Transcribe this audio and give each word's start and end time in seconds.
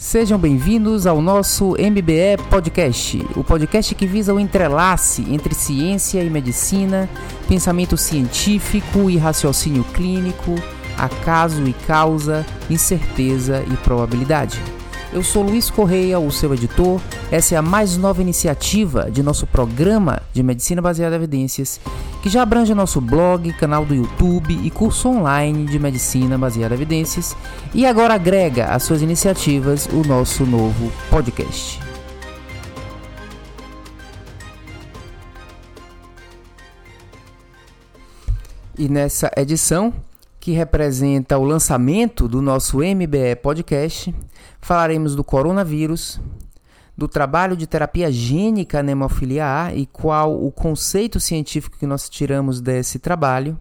Sejam 0.00 0.38
bem-vindos 0.38 1.06
ao 1.06 1.20
nosso 1.20 1.72
MBE 1.72 2.42
Podcast, 2.48 3.22
o 3.36 3.44
podcast 3.44 3.94
que 3.94 4.06
visa 4.06 4.32
o 4.32 4.40
entrelace 4.40 5.22
entre 5.28 5.54
ciência 5.54 6.24
e 6.24 6.30
medicina, 6.30 7.06
pensamento 7.46 7.98
científico 7.98 9.10
e 9.10 9.18
raciocínio 9.18 9.84
clínico, 9.84 10.54
acaso 10.96 11.68
e 11.68 11.74
causa, 11.74 12.46
incerteza 12.70 13.62
e 13.70 13.76
probabilidade. 13.76 14.58
Eu 15.12 15.24
sou 15.24 15.42
Luiz 15.42 15.68
Correia, 15.68 16.20
o 16.20 16.30
seu 16.30 16.54
editor. 16.54 17.00
Essa 17.32 17.56
é 17.56 17.58
a 17.58 17.62
mais 17.62 17.96
nova 17.96 18.22
iniciativa 18.22 19.10
de 19.10 19.24
nosso 19.24 19.44
programa 19.44 20.22
de 20.32 20.40
medicina 20.40 20.80
baseada 20.80 21.16
em 21.16 21.18
evidências, 21.18 21.80
que 22.22 22.28
já 22.28 22.42
abrange 22.42 22.72
nosso 22.74 23.00
blog, 23.00 23.52
canal 23.54 23.84
do 23.84 23.92
YouTube 23.92 24.54
e 24.64 24.70
curso 24.70 25.08
online 25.08 25.66
de 25.66 25.80
medicina 25.80 26.38
baseada 26.38 26.76
em 26.76 26.78
evidências, 26.78 27.36
e 27.74 27.84
agora 27.84 28.14
agrega 28.14 28.66
às 28.66 28.84
suas 28.84 29.02
iniciativas 29.02 29.86
o 29.86 30.06
nosso 30.06 30.46
novo 30.46 30.92
podcast. 31.10 31.80
E 38.78 38.88
nessa 38.88 39.28
edição, 39.36 39.92
que 40.38 40.52
representa 40.52 41.36
o 41.36 41.44
lançamento 41.44 42.28
do 42.28 42.40
nosso 42.40 42.78
MBE 42.78 43.36
Podcast, 43.42 44.14
falaremos 44.60 45.14
do 45.14 45.24
coronavírus, 45.24 46.20
do 46.96 47.08
trabalho 47.08 47.56
de 47.56 47.66
terapia 47.66 48.12
gênica 48.12 48.82
na 48.82 48.92
hemofilia 48.92 49.46
A 49.46 49.74
e 49.74 49.86
qual 49.86 50.44
o 50.44 50.52
conceito 50.52 51.18
científico 51.18 51.78
que 51.78 51.86
nós 51.86 52.08
tiramos 52.08 52.60
desse 52.60 52.98
trabalho. 52.98 53.58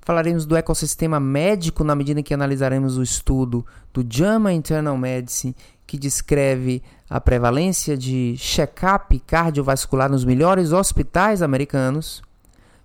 Falaremos 0.00 0.46
do 0.46 0.56
ecossistema 0.56 1.20
médico 1.20 1.84
na 1.84 1.94
medida 1.94 2.20
em 2.20 2.22
que 2.22 2.32
analisaremos 2.32 2.96
o 2.96 3.02
estudo 3.02 3.64
do 3.92 4.04
JAMA 4.08 4.52
Internal 4.52 4.96
Medicine, 4.96 5.54
que 5.86 5.98
descreve 5.98 6.82
a 7.08 7.20
prevalência 7.20 7.96
de 7.96 8.34
check-up 8.36 9.18
cardiovascular 9.20 10.10
nos 10.10 10.24
melhores 10.24 10.72
hospitais 10.72 11.42
americanos. 11.42 12.22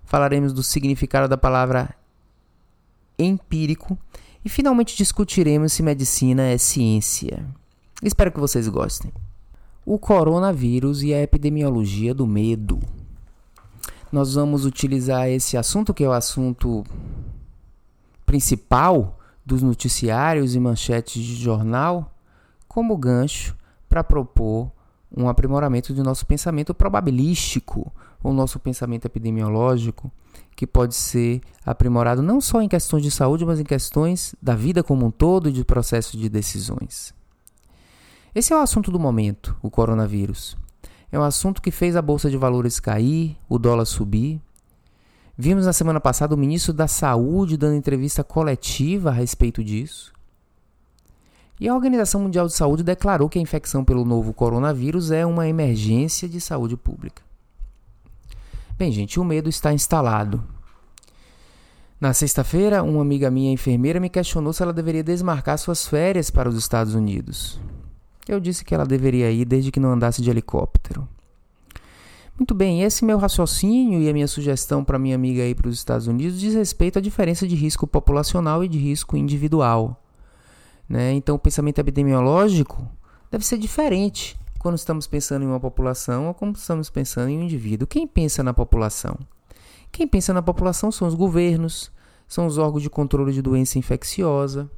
Falaremos 0.04 0.52
do 0.52 0.62
significado 0.62 1.28
da 1.28 1.36
palavra 1.36 1.94
empírico 3.18 3.98
e 4.44 4.48
finalmente 4.48 4.96
discutiremos 4.96 5.72
se 5.72 5.82
medicina 5.82 6.42
é 6.42 6.58
ciência. 6.58 7.46
Espero 8.02 8.30
que 8.30 8.40
vocês 8.40 8.68
gostem. 8.68 9.12
O 9.86 9.98
coronavírus 9.98 11.02
e 11.02 11.14
a 11.14 11.22
epidemiologia 11.22 12.14
do 12.14 12.26
medo. 12.26 12.78
Nós 14.12 14.34
vamos 14.34 14.64
utilizar 14.64 15.28
esse 15.28 15.56
assunto, 15.56 15.94
que 15.94 16.04
é 16.04 16.08
o 16.08 16.12
assunto 16.12 16.84
principal 18.26 19.18
dos 19.44 19.62
noticiários 19.62 20.54
e 20.54 20.60
manchetes 20.60 21.22
de 21.22 21.34
jornal, 21.36 22.14
como 22.68 22.96
gancho 22.96 23.56
para 23.88 24.04
propor 24.04 24.70
um 25.16 25.28
aprimoramento 25.28 25.94
do 25.94 26.02
nosso 26.02 26.26
pensamento 26.26 26.74
probabilístico, 26.74 27.92
ou 28.24 28.32
nosso 28.32 28.58
pensamento 28.58 29.04
epidemiológico, 29.04 30.10
que 30.56 30.66
pode 30.66 30.94
ser 30.94 31.42
aprimorado 31.64 32.22
não 32.22 32.40
só 32.40 32.62
em 32.62 32.68
questões 32.68 33.02
de 33.02 33.10
saúde, 33.10 33.44
mas 33.44 33.60
em 33.60 33.64
questões 33.64 34.34
da 34.40 34.54
vida 34.54 34.82
como 34.82 35.04
um 35.04 35.10
todo 35.10 35.50
e 35.50 35.52
de 35.52 35.62
processo 35.62 36.16
de 36.16 36.28
decisões. 36.30 37.14
Esse 38.34 38.52
é 38.52 38.56
o 38.56 38.60
assunto 38.60 38.90
do 38.90 38.98
momento, 38.98 39.54
o 39.62 39.70
coronavírus. 39.70 40.56
É 41.12 41.18
um 41.18 41.22
assunto 41.22 41.60
que 41.60 41.70
fez 41.70 41.94
a 41.94 42.02
bolsa 42.02 42.30
de 42.30 42.36
valores 42.36 42.80
cair, 42.80 43.36
o 43.48 43.58
dólar 43.58 43.84
subir. 43.84 44.40
Vimos 45.36 45.66
na 45.66 45.72
semana 45.72 46.00
passada 46.00 46.34
o 46.34 46.38
ministro 46.38 46.72
da 46.72 46.88
Saúde 46.88 47.56
dando 47.56 47.76
entrevista 47.76 48.24
coletiva 48.24 49.10
a 49.10 49.12
respeito 49.12 49.62
disso. 49.62 50.12
E 51.60 51.68
a 51.68 51.74
Organização 51.74 52.22
Mundial 52.22 52.46
de 52.46 52.54
Saúde 52.54 52.82
declarou 52.82 53.28
que 53.28 53.38
a 53.38 53.42
infecção 53.42 53.84
pelo 53.84 54.04
novo 54.04 54.32
coronavírus 54.32 55.10
é 55.10 55.24
uma 55.24 55.46
emergência 55.46 56.28
de 56.28 56.40
saúde 56.40 56.76
pública. 56.76 57.22
Bem, 58.76 58.90
gente, 58.90 59.20
o 59.20 59.24
medo 59.24 59.48
está 59.48 59.72
instalado. 59.72 60.42
Na 62.00 62.12
sexta-feira, 62.12 62.82
uma 62.82 63.02
amiga 63.02 63.30
minha 63.30 63.52
enfermeira 63.52 64.00
me 64.00 64.10
questionou 64.10 64.52
se 64.52 64.64
ela 64.64 64.72
deveria 64.72 65.04
desmarcar 65.04 65.56
suas 65.58 65.86
férias 65.86 66.28
para 66.28 66.48
os 66.48 66.56
Estados 66.56 66.92
Unidos. 66.92 67.60
Eu 68.26 68.40
disse 68.40 68.64
que 68.64 68.74
ela 68.74 68.84
deveria 68.84 69.30
ir 69.30 69.44
desde 69.44 69.70
que 69.70 69.78
não 69.78 69.92
andasse 69.92 70.20
de 70.20 70.28
helicóptero. 70.28 71.08
Muito 72.36 72.52
bem, 72.52 72.82
esse 72.82 73.04
meu 73.04 73.16
raciocínio 73.16 74.00
e 74.00 74.08
a 74.08 74.12
minha 74.12 74.26
sugestão 74.26 74.82
para 74.82 74.98
minha 74.98 75.14
amiga 75.14 75.44
ir 75.44 75.54
para 75.54 75.68
os 75.68 75.76
Estados 75.76 76.08
Unidos 76.08 76.40
diz 76.40 76.52
respeito 76.52 76.98
à 76.98 77.02
diferença 77.02 77.46
de 77.46 77.54
risco 77.54 77.86
populacional 77.86 78.64
e 78.64 78.68
de 78.68 78.76
risco 78.76 79.16
individual. 79.16 80.02
Né? 80.88 81.12
Então, 81.12 81.36
o 81.36 81.38
pensamento 81.38 81.78
epidemiológico 81.78 82.84
deve 83.30 83.46
ser 83.46 83.56
diferente 83.56 84.36
quando 84.64 84.78
estamos 84.78 85.06
pensando 85.06 85.42
em 85.42 85.46
uma 85.46 85.60
população 85.60 86.28
ou 86.28 86.32
quando 86.32 86.56
estamos 86.56 86.88
pensando 86.88 87.28
em 87.28 87.38
um 87.38 87.42
indivíduo. 87.42 87.86
Quem 87.86 88.06
pensa 88.06 88.42
na 88.42 88.54
população? 88.54 89.14
Quem 89.92 90.08
pensa 90.08 90.32
na 90.32 90.40
população 90.40 90.90
são 90.90 91.06
os 91.06 91.14
governos, 91.14 91.92
são 92.26 92.46
os 92.46 92.56
órgãos 92.56 92.82
de 92.82 92.88
controle 92.88 93.30
de 93.30 93.42
doença 93.42 93.78
infecciosa, 93.78 94.70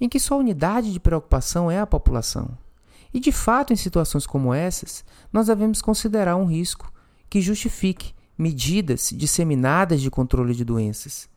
em 0.00 0.08
que 0.08 0.18
sua 0.18 0.38
unidade 0.38 0.92
de 0.92 0.98
preocupação 0.98 1.70
é 1.70 1.78
a 1.78 1.86
população. 1.86 2.58
E 3.14 3.20
de 3.20 3.30
fato, 3.30 3.72
em 3.72 3.76
situações 3.76 4.26
como 4.26 4.52
essas, 4.52 5.04
nós 5.32 5.46
devemos 5.46 5.80
considerar 5.80 6.34
um 6.34 6.44
risco 6.44 6.92
que 7.30 7.40
justifique 7.40 8.14
medidas 8.36 9.12
disseminadas 9.14 10.00
de 10.00 10.10
controle 10.10 10.52
de 10.52 10.64
doenças. 10.64 11.28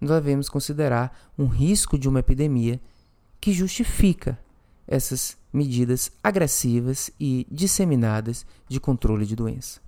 Nós 0.00 0.10
devemos 0.10 0.48
considerar 0.48 1.28
um 1.36 1.46
risco 1.46 1.98
de 1.98 2.08
uma 2.08 2.20
epidemia 2.20 2.80
que 3.40 3.52
justifica 3.52 4.38
essas 4.86 5.36
medidas 5.52 6.10
agressivas 6.22 7.10
e 7.18 7.46
disseminadas 7.50 8.46
de 8.68 8.78
controle 8.78 9.24
de 9.24 9.34
doença. 9.34 9.80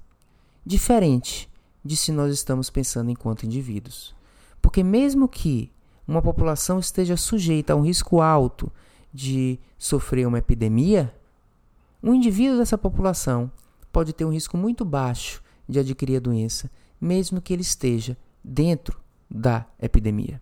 Diferente 0.65 1.49
de 1.85 1.97
se 1.97 2.13
nós 2.13 2.33
estamos 2.33 2.71
pensando 2.71 3.11
enquanto 3.11 3.45
indivíduos. 3.45 4.15
Porque, 4.61 4.83
mesmo 4.83 5.29
que 5.29 5.73
uma 6.07 6.21
população 6.21 6.79
esteja 6.79 7.17
sujeita 7.17 7.73
a 7.73 7.77
um 7.77 7.83
risco 7.83 8.21
alto 8.21 8.71
de 9.13 9.59
sofrer 9.79 10.27
uma 10.27 10.39
epidemia, 10.39 11.15
um 12.03 12.15
indivíduo 12.15 12.59
dessa 12.59 12.79
população 12.79 13.51
pode 13.93 14.13
ter 14.13 14.25
um 14.25 14.33
risco 14.33 14.57
muito 14.57 14.85
baixo 14.85 15.43
de 15.69 15.79
adquirir 15.79 16.17
a 16.17 16.21
doença, 16.21 16.71
mesmo 17.01 17.41
que 17.41 17.53
ele 17.53 17.63
esteja 17.63 18.17
dentro 18.43 19.01
da 19.31 19.67
epidemia. 19.81 20.41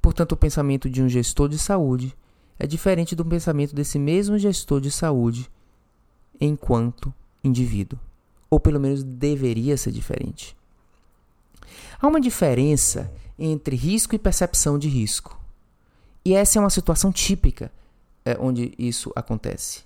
Portanto, 0.00 0.32
o 0.32 0.36
pensamento 0.36 0.88
de 0.88 1.02
um 1.02 1.08
gestor 1.08 1.48
de 1.48 1.58
saúde 1.58 2.16
é 2.60 2.66
diferente 2.66 3.16
do 3.16 3.24
pensamento 3.24 3.74
desse 3.74 3.98
mesmo 3.98 4.38
gestor 4.38 4.82
de 4.82 4.90
saúde 4.90 5.50
enquanto 6.38 7.12
indivíduo. 7.42 7.98
Ou 8.50 8.60
pelo 8.60 8.78
menos 8.78 9.02
deveria 9.02 9.78
ser 9.78 9.90
diferente. 9.92 10.54
Há 11.98 12.06
uma 12.06 12.20
diferença 12.20 13.10
entre 13.38 13.74
risco 13.74 14.14
e 14.14 14.18
percepção 14.18 14.78
de 14.78 14.90
risco. 14.90 15.40
E 16.22 16.34
essa 16.34 16.58
é 16.58 16.60
uma 16.60 16.68
situação 16.68 17.10
típica 17.10 17.72
é, 18.26 18.36
onde 18.38 18.74
isso 18.78 19.10
acontece. 19.16 19.82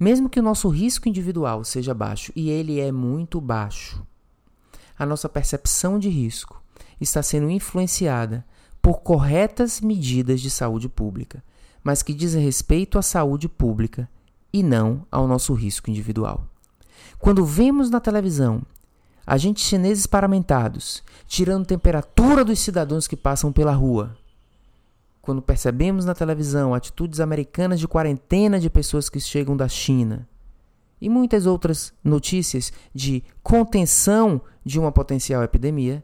Mesmo 0.00 0.28
que 0.28 0.40
o 0.40 0.42
nosso 0.42 0.68
risco 0.68 1.08
individual 1.08 1.62
seja 1.62 1.94
baixo, 1.94 2.32
e 2.34 2.50
ele 2.50 2.80
é 2.80 2.90
muito 2.90 3.40
baixo, 3.40 4.04
a 4.98 5.06
nossa 5.06 5.28
percepção 5.28 6.00
de 6.00 6.08
risco 6.08 6.60
está 7.00 7.22
sendo 7.22 7.48
influenciada 7.48 8.44
por 8.82 9.02
corretas 9.02 9.80
medidas 9.80 10.40
de 10.40 10.50
saúde 10.50 10.88
pública, 10.88 11.44
mas 11.82 12.02
que 12.02 12.14
dizem 12.14 12.42
respeito 12.42 12.98
à 12.98 13.02
saúde 13.02 13.48
pública 13.48 14.08
e 14.52 14.62
não 14.62 15.06
ao 15.10 15.26
nosso 15.26 15.52
risco 15.54 15.90
individual. 15.90 16.46
Quando 17.18 17.44
vemos 17.44 17.90
na 17.90 18.00
televisão 18.00 18.62
agentes 19.26 19.64
chineses 19.64 20.06
paramentados 20.06 21.02
tirando 21.26 21.66
temperatura 21.66 22.44
dos 22.44 22.58
cidadãos 22.58 23.06
que 23.06 23.16
passam 23.16 23.52
pela 23.52 23.72
rua, 23.72 24.16
quando 25.20 25.42
percebemos 25.42 26.06
na 26.06 26.14
televisão 26.14 26.72
atitudes 26.72 27.20
americanas 27.20 27.78
de 27.78 27.86
quarentena 27.86 28.58
de 28.58 28.70
pessoas 28.70 29.10
que 29.10 29.20
chegam 29.20 29.54
da 29.56 29.68
China 29.68 30.26
e 31.00 31.08
muitas 31.08 31.44
outras 31.44 31.92
notícias 32.02 32.72
de 32.94 33.22
contenção 33.42 34.40
de 34.64 34.78
uma 34.78 34.90
potencial 34.90 35.42
epidemia, 35.42 36.02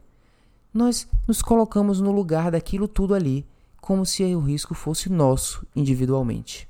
nós 0.73 1.07
nos 1.27 1.41
colocamos 1.41 1.99
no 1.99 2.11
lugar 2.11 2.51
daquilo 2.51 2.87
tudo 2.87 3.15
ali 3.15 3.47
como 3.85 4.03
se 4.03 4.23
o 4.33 4.39
risco 4.39 4.73
fosse 4.73 5.11
nosso 5.11 5.63
individualmente. 5.75 6.67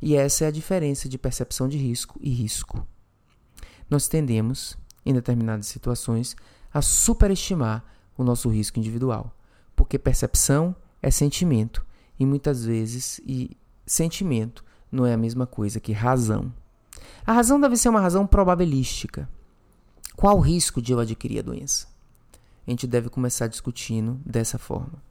E 0.00 0.14
essa 0.14 0.44
é 0.44 0.46
a 0.46 0.52
diferença 0.52 1.08
de 1.08 1.18
percepção 1.18 1.68
de 1.68 1.76
risco 1.76 2.16
e 2.22 2.30
risco. 2.30 2.86
Nós 3.90 4.06
tendemos, 4.06 4.78
em 5.04 5.12
determinadas 5.12 5.66
situações, 5.66 6.36
a 6.72 6.80
superestimar 6.80 7.84
o 8.16 8.22
nosso 8.22 8.48
risco 8.48 8.78
individual, 8.78 9.36
porque 9.74 9.98
percepção 9.98 10.76
é 11.02 11.10
sentimento 11.10 11.84
e 12.20 12.24
muitas 12.24 12.64
vezes 12.64 13.20
e 13.26 13.56
sentimento 13.84 14.64
não 14.92 15.04
é 15.04 15.12
a 15.12 15.18
mesma 15.18 15.48
coisa 15.48 15.80
que 15.80 15.90
razão. 15.90 16.54
A 17.26 17.32
razão 17.32 17.60
deve 17.60 17.76
ser 17.76 17.88
uma 17.88 18.00
razão 18.00 18.28
probabilística. 18.28 19.28
Qual 20.14 20.36
o 20.36 20.40
risco 20.40 20.80
de 20.80 20.92
eu 20.92 21.00
adquirir 21.00 21.40
a 21.40 21.42
doença? 21.42 21.88
A 22.64 22.70
gente 22.70 22.86
deve 22.86 23.08
começar 23.08 23.48
discutindo 23.48 24.20
dessa 24.24 24.56
forma. 24.56 25.02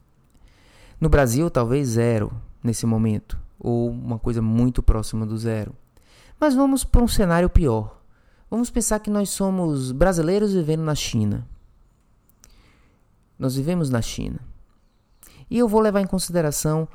No 1.00 1.08
Brasil, 1.08 1.50
talvez 1.50 1.88
zero 1.88 2.32
nesse 2.62 2.86
momento. 2.86 3.38
ou 3.58 3.88
uma 3.88 4.18
coisa 4.18 4.42
muito 4.42 4.82
próxima 4.82 5.24
do 5.24 5.38
zero. 5.38 5.74
Mas 6.38 6.54
vamos 6.54 6.84
para 6.84 7.02
um 7.02 7.08
cenário 7.08 7.48
pior. 7.48 8.02
Vamos 8.50 8.68
pensar 8.68 9.00
que 9.00 9.08
nós 9.08 9.30
somos 9.30 9.90
brasileiros 9.90 10.52
vivendo 10.52 10.82
na 10.82 10.94
China. 10.94 11.46
Nós 13.38 13.56
vivemos 13.56 13.88
na 13.88 14.02
China. 14.02 14.38
E 15.50 15.58
eu 15.58 15.66
vou 15.66 15.80
levar 15.80 16.00
em 16.00 16.06
consideração 16.06 16.86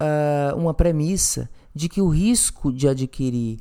uh, 0.00 0.56
uma 0.56 0.74
premissa 0.74 1.48
de 1.74 1.88
que 1.88 2.02
o 2.02 2.08
risco 2.08 2.72
de 2.72 2.88
adquirir 2.88 3.58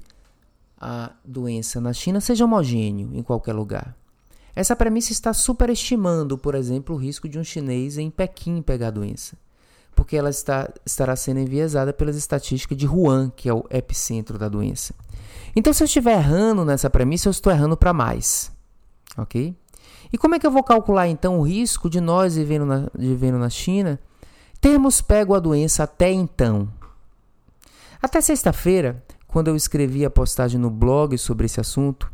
a 0.79 1.13
doença 1.23 1.79
na 1.79 1.93
China 1.93 2.19
seja 2.19 2.43
homogêneo 2.43 3.11
em 3.13 3.23
qualquer 3.23 3.53
lugar. 3.53 3.95
Essa 4.55 4.75
premissa 4.75 5.11
está 5.11 5.33
superestimando, 5.33 6.37
por 6.37 6.53
exemplo, 6.53 6.95
o 6.95 6.99
risco 6.99 7.27
de 7.27 7.39
um 7.39 7.43
chinês 7.43 7.97
em 7.97 8.09
Pequim 8.09 8.61
pegar 8.61 8.87
a 8.87 8.91
doença, 8.91 9.35
porque 9.95 10.15
ela 10.15 10.29
está, 10.29 10.71
estará 10.85 11.15
sendo 11.15 11.39
enviesada 11.39 11.91
pelas 11.91 12.15
estatísticas 12.15 12.77
de 12.77 12.87
Wuhan, 12.87 13.31
que 13.35 13.49
é 13.49 13.53
o 13.53 13.65
epicentro 13.69 14.37
da 14.37 14.47
doença. 14.47 14.93
Então, 15.55 15.73
se 15.73 15.83
eu 15.83 15.85
estiver 15.85 16.17
errando 16.17 16.63
nessa 16.63 16.89
premissa, 16.89 17.27
eu 17.27 17.31
estou 17.31 17.51
errando 17.51 17.75
para 17.75 17.93
mais. 17.93 18.51
Ok? 19.17 19.55
E 20.11 20.17
como 20.17 20.35
é 20.35 20.39
que 20.39 20.45
eu 20.45 20.51
vou 20.51 20.63
calcular 20.63 21.07
então 21.07 21.39
o 21.39 21.41
risco 21.41 21.89
de 21.89 21.99
nós 21.99 22.35
vivendo 22.35 22.65
na, 22.65 22.87
vivendo 22.93 23.39
na 23.39 23.49
China 23.49 23.99
termos 24.61 25.01
pego 25.01 25.33
a 25.33 25.39
doença 25.39 25.83
até 25.83 26.11
então? 26.11 26.69
Até 27.99 28.21
sexta-feira, 28.21 29.03
quando 29.27 29.47
eu 29.47 29.55
escrevi 29.55 30.05
a 30.05 30.11
postagem 30.11 30.59
no 30.59 30.69
blog 30.69 31.17
sobre 31.17 31.47
esse 31.47 31.59
assunto, 31.59 32.12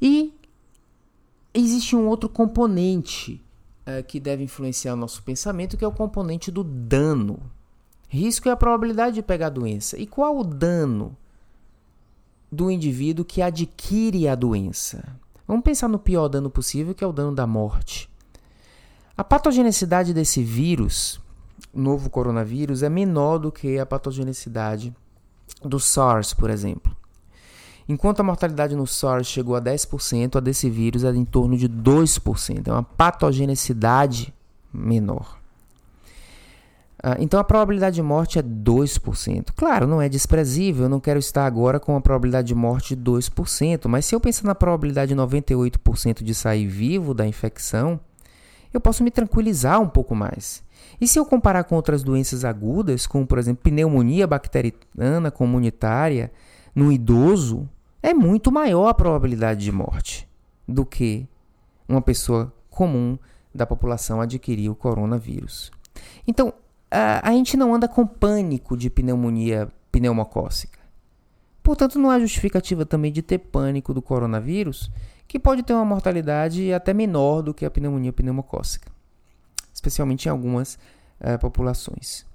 E 0.00 0.34
existe 1.54 1.94
um 1.94 2.06
outro 2.06 2.28
componente 2.28 3.42
uh, 3.86 4.02
que 4.04 4.18
deve 4.18 4.42
influenciar 4.42 4.94
o 4.94 4.96
nosso 4.96 5.22
pensamento, 5.22 5.76
que 5.76 5.84
é 5.84 5.88
o 5.88 5.92
componente 5.92 6.50
do 6.50 6.64
dano. 6.64 7.38
Risco 8.08 8.48
é 8.48 8.52
a 8.52 8.56
probabilidade 8.56 9.16
de 9.16 9.22
pegar 9.22 9.46
a 9.46 9.50
doença. 9.50 9.98
E 9.98 10.06
qual 10.06 10.38
o 10.38 10.44
dano 10.44 11.16
do 12.50 12.70
indivíduo 12.70 13.24
que 13.24 13.40
adquire 13.40 14.28
a 14.28 14.34
doença? 14.34 15.16
Vamos 15.46 15.64
pensar 15.64 15.88
no 15.88 15.98
pior 15.98 16.28
dano 16.28 16.50
possível, 16.50 16.94
que 16.94 17.02
é 17.02 17.06
o 17.06 17.12
dano 17.12 17.34
da 17.34 17.46
morte. 17.46 18.08
A 19.16 19.24
patogenicidade 19.24 20.14
desse 20.14 20.42
vírus, 20.42 21.20
novo 21.72 22.08
coronavírus, 22.08 22.82
é 22.82 22.88
menor 22.88 23.38
do 23.38 23.52
que 23.52 23.78
a 23.78 23.86
patogenicidade 23.86 24.94
do 25.62 25.78
SARS, 25.78 26.32
por 26.32 26.50
exemplo. 26.50 26.96
Enquanto 27.92 28.20
a 28.20 28.22
mortalidade 28.22 28.74
no 28.74 28.86
SARS 28.86 29.26
chegou 29.26 29.54
a 29.54 29.60
10%, 29.60 30.36
a 30.36 30.40
desse 30.40 30.70
vírus 30.70 31.04
é 31.04 31.10
em 31.10 31.26
torno 31.26 31.58
de 31.58 31.68
2%. 31.68 32.66
É 32.66 32.72
uma 32.72 32.82
patogenicidade 32.82 34.32
menor. 34.72 35.38
Ah, 37.02 37.16
então 37.18 37.38
a 37.38 37.44
probabilidade 37.44 37.96
de 37.96 38.02
morte 38.02 38.38
é 38.38 38.42
2%. 38.42 39.48
Claro, 39.54 39.86
não 39.86 40.00
é 40.00 40.08
desprezível, 40.08 40.84
eu 40.84 40.88
não 40.88 41.00
quero 41.00 41.18
estar 41.18 41.44
agora 41.44 41.78
com 41.78 41.94
a 41.94 42.00
probabilidade 42.00 42.48
de 42.48 42.54
morte 42.54 42.96
de 42.96 43.02
2%, 43.02 43.88
mas 43.88 44.06
se 44.06 44.14
eu 44.14 44.20
pensar 44.20 44.46
na 44.46 44.54
probabilidade 44.54 45.14
de 45.14 45.20
98% 45.20 46.22
de 46.22 46.34
sair 46.34 46.66
vivo 46.66 47.12
da 47.12 47.26
infecção, 47.26 48.00
eu 48.72 48.80
posso 48.80 49.04
me 49.04 49.10
tranquilizar 49.10 49.82
um 49.82 49.88
pouco 49.88 50.14
mais. 50.14 50.62
E 50.98 51.06
se 51.06 51.18
eu 51.18 51.26
comparar 51.26 51.64
com 51.64 51.74
outras 51.74 52.02
doenças 52.02 52.42
agudas, 52.42 53.06
como 53.06 53.26
por 53.26 53.36
exemplo 53.36 53.62
pneumonia 53.64 54.26
bacteriana 54.26 55.30
comunitária, 55.30 56.32
no 56.74 56.90
idoso, 56.90 57.68
é 58.02 58.12
muito 58.12 58.50
maior 58.50 58.88
a 58.88 58.94
probabilidade 58.94 59.64
de 59.64 59.72
morte 59.72 60.28
do 60.66 60.84
que 60.84 61.28
uma 61.88 62.02
pessoa 62.02 62.52
comum 62.68 63.18
da 63.54 63.66
população 63.66 64.20
adquirir 64.20 64.70
o 64.70 64.74
coronavírus. 64.74 65.70
Então, 66.26 66.52
a, 66.90 67.28
a 67.28 67.32
gente 67.32 67.56
não 67.56 67.74
anda 67.74 67.86
com 67.86 68.06
pânico 68.06 68.76
de 68.76 68.90
pneumonia 68.90 69.68
pneumocócica. 69.90 70.80
Portanto, 71.62 71.98
não 71.98 72.10
há 72.10 72.18
justificativa 72.18 72.84
também 72.84 73.12
de 73.12 73.22
ter 73.22 73.38
pânico 73.38 73.94
do 73.94 74.02
coronavírus, 74.02 74.90
que 75.28 75.38
pode 75.38 75.62
ter 75.62 75.72
uma 75.72 75.84
mortalidade 75.84 76.72
até 76.72 76.92
menor 76.92 77.40
do 77.40 77.54
que 77.54 77.64
a 77.64 77.70
pneumonia 77.70 78.12
pneumocócica, 78.12 78.90
especialmente 79.72 80.26
em 80.26 80.28
algumas 80.28 80.74
uh, 81.20 81.38
populações. 81.40 82.26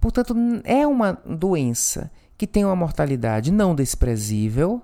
Portanto, 0.00 0.34
é 0.64 0.86
uma 0.86 1.18
doença 1.24 2.10
que 2.36 2.46
tem 2.46 2.64
uma 2.64 2.76
mortalidade 2.76 3.52
não 3.52 3.74
desprezível, 3.74 4.82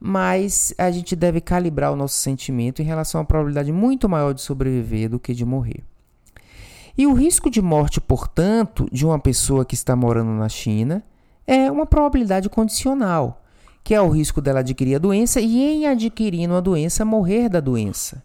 mas 0.00 0.74
a 0.78 0.90
gente 0.90 1.14
deve 1.14 1.42
calibrar 1.42 1.92
o 1.92 1.96
nosso 1.96 2.16
sentimento 2.16 2.80
em 2.80 2.86
relação 2.86 3.20
à 3.20 3.24
probabilidade 3.24 3.70
muito 3.70 4.08
maior 4.08 4.32
de 4.32 4.40
sobreviver 4.40 5.10
do 5.10 5.20
que 5.20 5.34
de 5.34 5.44
morrer. 5.44 5.84
E 6.96 7.06
o 7.06 7.12
risco 7.12 7.50
de 7.50 7.60
morte, 7.60 8.00
portanto, 8.00 8.88
de 8.90 9.04
uma 9.04 9.18
pessoa 9.18 9.62
que 9.64 9.74
está 9.74 9.94
morando 9.94 10.30
na 10.30 10.48
China 10.48 11.04
é 11.46 11.70
uma 11.70 11.84
probabilidade 11.84 12.48
condicional, 12.48 13.44
que 13.84 13.94
é 13.94 14.00
o 14.00 14.08
risco 14.08 14.40
dela 14.40 14.60
adquirir 14.60 14.94
a 14.94 14.98
doença 14.98 15.38
e, 15.40 15.60
em 15.60 15.86
adquirindo 15.86 16.54
a 16.54 16.60
doença, 16.60 17.04
morrer 17.04 17.50
da 17.50 17.60
doença. 17.60 18.24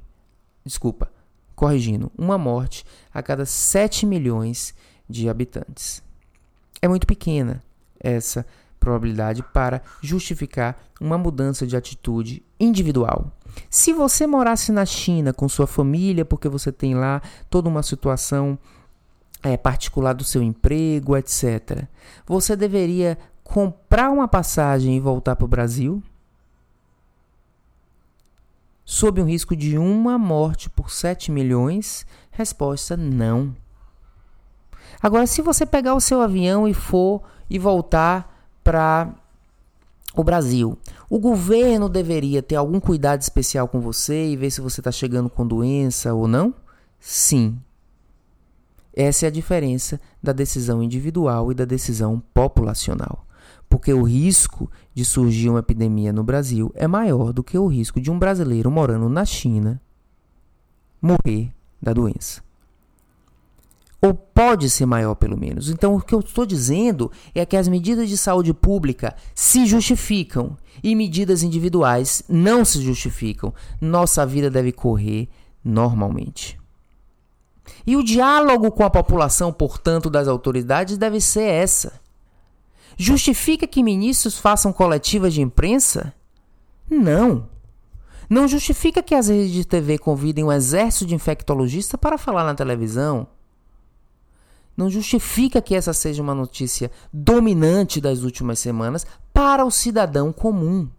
Desculpa, 0.63 1.11
corrigindo, 1.55 2.11
uma 2.15 2.37
morte 2.37 2.85
a 3.11 3.23
cada 3.23 3.47
7 3.47 4.05
milhões 4.05 4.75
de 5.09 5.27
habitantes. 5.27 6.03
É 6.79 6.87
muito 6.87 7.07
pequena 7.07 7.63
essa 7.99 8.45
probabilidade 8.79 9.41
para 9.41 9.81
justificar 10.03 10.79
uma 11.01 11.17
mudança 11.17 11.65
de 11.65 11.75
atitude 11.75 12.44
individual. 12.59 13.31
Se 13.69 13.93
você 13.93 14.27
morasse 14.27 14.71
na 14.71 14.85
China 14.85 15.33
com 15.33 15.47
sua 15.47 15.67
família, 15.67 16.25
porque 16.25 16.49
você 16.49 16.71
tem 16.71 16.95
lá 16.95 17.21
toda 17.49 17.69
uma 17.69 17.83
situação 17.83 18.57
é, 19.43 19.55
particular 19.55 20.13
do 20.13 20.23
seu 20.23 20.41
emprego, 20.41 21.15
etc., 21.15 21.83
você 22.25 22.55
deveria 22.55 23.17
comprar 23.43 24.09
uma 24.09 24.27
passagem 24.27 24.97
e 24.97 24.99
voltar 24.99 25.35
para 25.35 25.45
o 25.45 25.47
Brasil? 25.47 26.01
Sob 28.83 29.21
um 29.21 29.25
risco 29.25 29.55
de 29.55 29.77
uma 29.77 30.17
morte 30.17 30.69
por 30.69 30.91
7 30.91 31.31
milhões? 31.31 32.05
Resposta: 32.31 32.95
não. 32.95 33.55
Agora, 35.01 35.25
se 35.27 35.41
você 35.41 35.65
pegar 35.65 35.95
o 35.95 35.99
seu 35.99 36.21
avião 36.21 36.67
e 36.67 36.73
for 36.73 37.21
e 37.49 37.57
voltar 37.57 38.49
para 38.63 39.13
o 40.21 40.25
Brasil. 40.25 40.77
O 41.09 41.19
governo 41.19 41.89
deveria 41.89 42.41
ter 42.41 42.55
algum 42.55 42.79
cuidado 42.79 43.21
especial 43.21 43.67
com 43.67 43.79
você 43.79 44.27
e 44.27 44.35
ver 44.35 44.51
se 44.51 44.61
você 44.61 44.81
está 44.81 44.91
chegando 44.91 45.29
com 45.29 45.45
doença 45.45 46.13
ou 46.13 46.27
não? 46.27 46.53
Sim. 46.99 47.57
Essa 48.93 49.25
é 49.25 49.27
a 49.27 49.31
diferença 49.31 49.99
da 50.23 50.31
decisão 50.31 50.81
individual 50.81 51.51
e 51.51 51.55
da 51.55 51.65
decisão 51.65 52.21
populacional. 52.33 53.25
Porque 53.67 53.93
o 53.93 54.03
risco 54.03 54.71
de 54.93 55.03
surgir 55.03 55.49
uma 55.49 55.59
epidemia 55.59 56.13
no 56.13 56.23
Brasil 56.23 56.71
é 56.75 56.87
maior 56.87 57.33
do 57.33 57.43
que 57.43 57.57
o 57.57 57.67
risco 57.67 57.99
de 57.99 58.09
um 58.09 58.17
brasileiro 58.17 58.71
morando 58.71 59.09
na 59.09 59.25
China 59.25 59.81
morrer 61.01 61.51
da 61.81 61.93
doença. 61.93 62.44
Ou 64.05 64.13
pode 64.13 64.69
ser 64.69 64.85
maior 64.85 65.15
pelo 65.15 65.37
menos. 65.37 65.69
Então 65.69 65.95
o 65.95 66.01
que 66.01 66.13
eu 66.13 66.19
estou 66.19 66.45
dizendo 66.45 67.11
é 67.33 67.45
que 67.45 67.57
as 67.57 67.67
medidas 67.67 68.07
de 68.07 68.17
saúde 68.17 68.53
pública 68.53 69.15
se 69.33 69.65
justificam 69.65 70.57
e 70.83 70.95
medidas 70.95 71.41
individuais 71.41 72.23
não 72.29 72.63
se 72.63 72.81
justificam. 72.81 73.53
Nossa 73.81 74.25
vida 74.25 74.49
deve 74.49 74.71
correr 74.71 75.27
normalmente. 75.63 76.59
E 77.85 77.95
o 77.95 78.03
diálogo 78.03 78.71
com 78.71 78.83
a 78.83 78.89
população, 78.89 79.51
portanto, 79.51 80.09
das 80.09 80.27
autoridades 80.27 80.97
deve 80.97 81.19
ser 81.19 81.49
essa. 81.49 81.99
Justifica 82.97 83.67
que 83.67 83.83
ministros 83.83 84.37
façam 84.37 84.71
coletivas 84.71 85.33
de 85.33 85.41
imprensa? 85.41 86.13
Não. 86.89 87.47
Não 88.29 88.47
justifica 88.47 89.03
que 89.03 89.13
as 89.13 89.27
redes 89.27 89.51
de 89.51 89.65
TV 89.65 89.97
convidem 89.97 90.43
um 90.43 90.51
exército 90.51 91.05
de 91.05 91.15
infectologistas 91.15 91.99
para 91.99 92.17
falar 92.17 92.43
na 92.43 92.55
televisão. 92.55 93.27
Não 94.75 94.89
justifica 94.89 95.61
que 95.61 95.75
essa 95.75 95.93
seja 95.93 96.21
uma 96.21 96.35
notícia 96.35 96.91
dominante 97.11 98.01
das 98.01 98.23
últimas 98.23 98.59
semanas 98.59 99.05
para 99.33 99.65
o 99.65 99.71
cidadão 99.71 100.33
comum. 100.33 100.89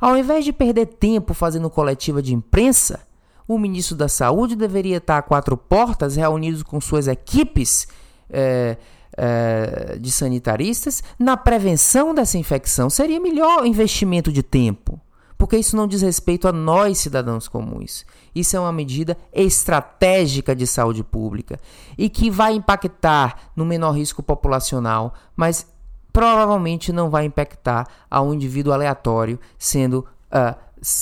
Ao 0.00 0.16
invés 0.16 0.44
de 0.44 0.52
perder 0.52 0.86
tempo 0.86 1.34
fazendo 1.34 1.70
coletiva 1.70 2.22
de 2.22 2.34
imprensa, 2.34 3.06
o 3.48 3.58
ministro 3.58 3.96
da 3.96 4.08
Saúde 4.08 4.56
deveria 4.56 4.98
estar 4.98 5.18
a 5.18 5.22
quatro 5.22 5.56
portas, 5.56 6.16
reunidos 6.16 6.62
com 6.62 6.80
suas 6.80 7.08
equipes 7.08 7.86
é, 8.30 8.76
é, 9.16 9.98
de 10.00 10.10
sanitaristas, 10.10 11.02
na 11.18 11.36
prevenção 11.36 12.14
dessa 12.14 12.38
infecção. 12.38 12.88
Seria 12.88 13.20
melhor 13.20 13.66
investimento 13.66 14.32
de 14.32 14.42
tempo, 14.42 15.00
porque 15.36 15.56
isso 15.56 15.76
não 15.76 15.86
diz 15.86 16.02
respeito 16.02 16.48
a 16.48 16.52
nós, 16.52 16.98
cidadãos 16.98 17.48
comuns. 17.48 18.06
Isso 18.34 18.56
é 18.56 18.60
uma 18.60 18.72
medida 18.72 19.16
estratégica 19.32 20.54
de 20.54 20.66
saúde 20.66 21.02
pública 21.02 21.58
e 21.98 22.08
que 22.08 22.30
vai 22.30 22.54
impactar 22.54 23.50
no 23.54 23.64
menor 23.64 23.92
risco 23.92 24.22
populacional, 24.22 25.14
mas 25.36 25.66
provavelmente 26.12 26.92
não 26.92 27.10
vai 27.10 27.24
impactar 27.24 27.88
a 28.10 28.22
um 28.22 28.32
indivíduo 28.32 28.72
aleatório 28.72 29.38
sendo 29.58 30.06
uh, 30.30 30.56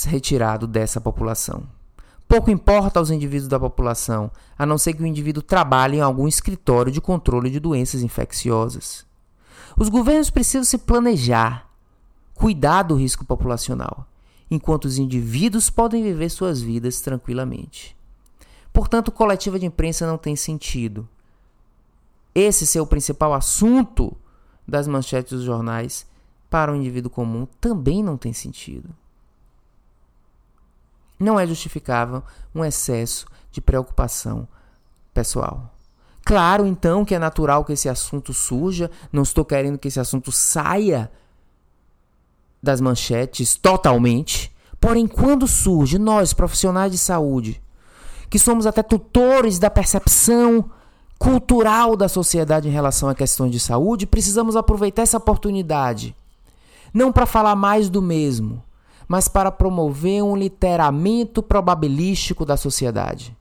retirado 0.06 0.66
dessa 0.66 1.00
população. 1.00 1.64
Pouco 2.26 2.50
importa 2.50 2.98
aos 2.98 3.10
indivíduos 3.10 3.48
da 3.48 3.60
população, 3.60 4.30
a 4.58 4.64
não 4.64 4.78
ser 4.78 4.94
que 4.94 5.02
o 5.02 5.06
indivíduo 5.06 5.42
trabalhe 5.42 5.98
em 5.98 6.00
algum 6.00 6.26
escritório 6.26 6.90
de 6.90 6.98
controle 6.98 7.50
de 7.50 7.60
doenças 7.60 8.02
infecciosas. 8.02 9.04
Os 9.76 9.90
governos 9.90 10.30
precisam 10.30 10.64
se 10.64 10.78
planejar, 10.78 11.68
cuidar 12.32 12.84
do 12.84 12.94
risco 12.94 13.22
populacional, 13.22 14.06
enquanto 14.52 14.84
os 14.84 14.98
indivíduos 14.98 15.70
podem 15.70 16.02
viver 16.02 16.28
suas 16.28 16.60
vidas 16.60 17.00
tranquilamente. 17.00 17.96
Portanto, 18.70 19.10
coletiva 19.10 19.58
de 19.58 19.64
imprensa 19.64 20.06
não 20.06 20.18
tem 20.18 20.36
sentido. 20.36 21.08
Esse 22.34 22.66
ser 22.66 22.80
o 22.80 22.86
principal 22.86 23.32
assunto 23.32 24.14
das 24.68 24.86
manchetes 24.86 25.32
dos 25.32 25.44
jornais 25.44 26.06
para 26.50 26.70
o 26.70 26.76
indivíduo 26.76 27.10
comum 27.10 27.46
também 27.62 28.02
não 28.02 28.18
tem 28.18 28.34
sentido. 28.34 28.90
Não 31.18 31.40
é 31.40 31.46
justificável 31.46 32.22
um 32.54 32.62
excesso 32.62 33.26
de 33.50 33.62
preocupação 33.62 34.46
pessoal. 35.14 35.74
Claro, 36.26 36.66
então, 36.66 37.06
que 37.06 37.14
é 37.14 37.18
natural 37.18 37.64
que 37.64 37.72
esse 37.72 37.88
assunto 37.88 38.34
surja, 38.34 38.90
não 39.10 39.22
estou 39.22 39.46
querendo 39.46 39.78
que 39.78 39.88
esse 39.88 39.98
assunto 39.98 40.30
saia 40.30 41.10
das 42.62 42.80
manchetes 42.80 43.56
totalmente. 43.56 44.52
Porém, 44.80 45.06
quando 45.06 45.46
surge, 45.46 45.98
nós, 45.98 46.32
profissionais 46.32 46.92
de 46.92 46.98
saúde, 46.98 47.62
que 48.30 48.38
somos 48.38 48.66
até 48.66 48.82
tutores 48.82 49.58
da 49.58 49.70
percepção 49.70 50.70
cultural 51.18 51.96
da 51.96 52.08
sociedade 52.08 52.68
em 52.68 52.72
relação 52.72 53.08
a 53.08 53.14
questões 53.14 53.52
de 53.52 53.60
saúde, 53.60 54.06
precisamos 54.06 54.56
aproveitar 54.56 55.02
essa 55.02 55.18
oportunidade. 55.18 56.16
Não 56.92 57.12
para 57.12 57.26
falar 57.26 57.54
mais 57.54 57.88
do 57.88 58.02
mesmo, 58.02 58.62
mas 59.06 59.28
para 59.28 59.50
promover 59.50 60.22
um 60.22 60.36
literamento 60.36 61.42
probabilístico 61.42 62.44
da 62.44 62.56
sociedade. 62.56 63.36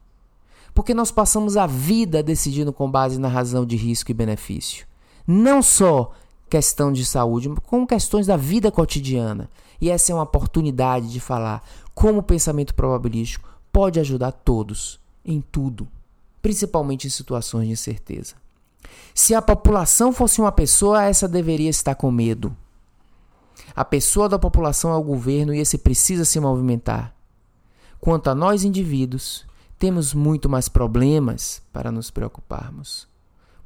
Porque 0.73 0.93
nós 0.93 1.11
passamos 1.11 1.57
a 1.57 1.65
vida 1.65 2.21
decidindo 2.21 2.71
com 2.71 2.89
base 2.89 3.19
na 3.19 3.27
razão 3.27 3.65
de 3.65 3.75
risco 3.75 4.11
e 4.11 4.13
benefício. 4.13 4.85
Não 5.27 5.61
só 5.61 6.11
questão 6.51 6.91
de 6.91 7.05
saúde, 7.05 7.49
como 7.65 7.87
questões 7.87 8.27
da 8.27 8.35
vida 8.35 8.69
cotidiana. 8.69 9.49
E 9.79 9.89
essa 9.89 10.11
é 10.11 10.15
uma 10.15 10.25
oportunidade 10.25 11.09
de 11.09 11.21
falar 11.21 11.63
como 11.95 12.19
o 12.19 12.23
pensamento 12.23 12.75
probabilístico 12.75 13.49
pode 13.71 14.01
ajudar 14.01 14.33
todos 14.33 14.99
em 15.23 15.39
tudo, 15.39 15.87
principalmente 16.41 17.07
em 17.07 17.09
situações 17.09 17.67
de 17.67 17.71
incerteza. 17.71 18.35
Se 19.15 19.33
a 19.33 19.41
população 19.41 20.11
fosse 20.11 20.41
uma 20.41 20.51
pessoa, 20.51 21.05
essa 21.05 21.25
deveria 21.25 21.69
estar 21.69 21.95
com 21.95 22.11
medo. 22.11 22.53
A 23.73 23.85
pessoa 23.85 24.27
da 24.27 24.37
população 24.37 24.91
é 24.91 24.97
o 24.97 25.03
governo 25.03 25.53
e 25.53 25.59
esse 25.59 25.77
precisa 25.77 26.25
se 26.25 26.37
movimentar. 26.37 27.15
Quanto 27.97 28.29
a 28.29 28.35
nós 28.35 28.65
indivíduos, 28.65 29.45
temos 29.79 30.13
muito 30.13 30.49
mais 30.49 30.67
problemas 30.67 31.61
para 31.71 31.91
nos 31.93 32.11
preocuparmos. 32.11 33.10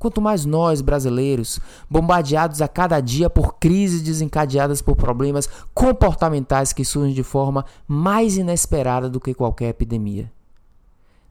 Quanto 0.06 0.22
mais 0.22 0.46
nós, 0.46 0.82
brasileiros, 0.82 1.60
bombardeados 1.90 2.62
a 2.62 2.68
cada 2.68 3.02
dia 3.02 3.28
por 3.28 3.56
crises 3.56 4.04
desencadeadas 4.04 4.80
por 4.80 4.96
problemas 4.96 5.50
comportamentais 5.74 6.72
que 6.72 6.86
surgem 6.86 7.12
de 7.12 7.24
forma 7.24 7.66
mais 7.88 8.38
inesperada 8.38 9.10
do 9.10 9.20
que 9.20 9.34
qualquer 9.34 9.70
epidemia. 9.70 10.32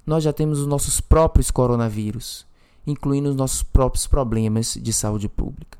Nós 0.04 0.24
já 0.24 0.32
temos 0.32 0.58
os 0.58 0.66
nossos 0.66 1.00
próprios 1.00 1.52
coronavírus, 1.52 2.44
incluindo 2.84 3.30
os 3.30 3.36
nossos 3.36 3.62
próprios 3.62 4.08
problemas 4.08 4.74
de 4.74 4.92
saúde 4.92 5.28
pública. 5.28 5.78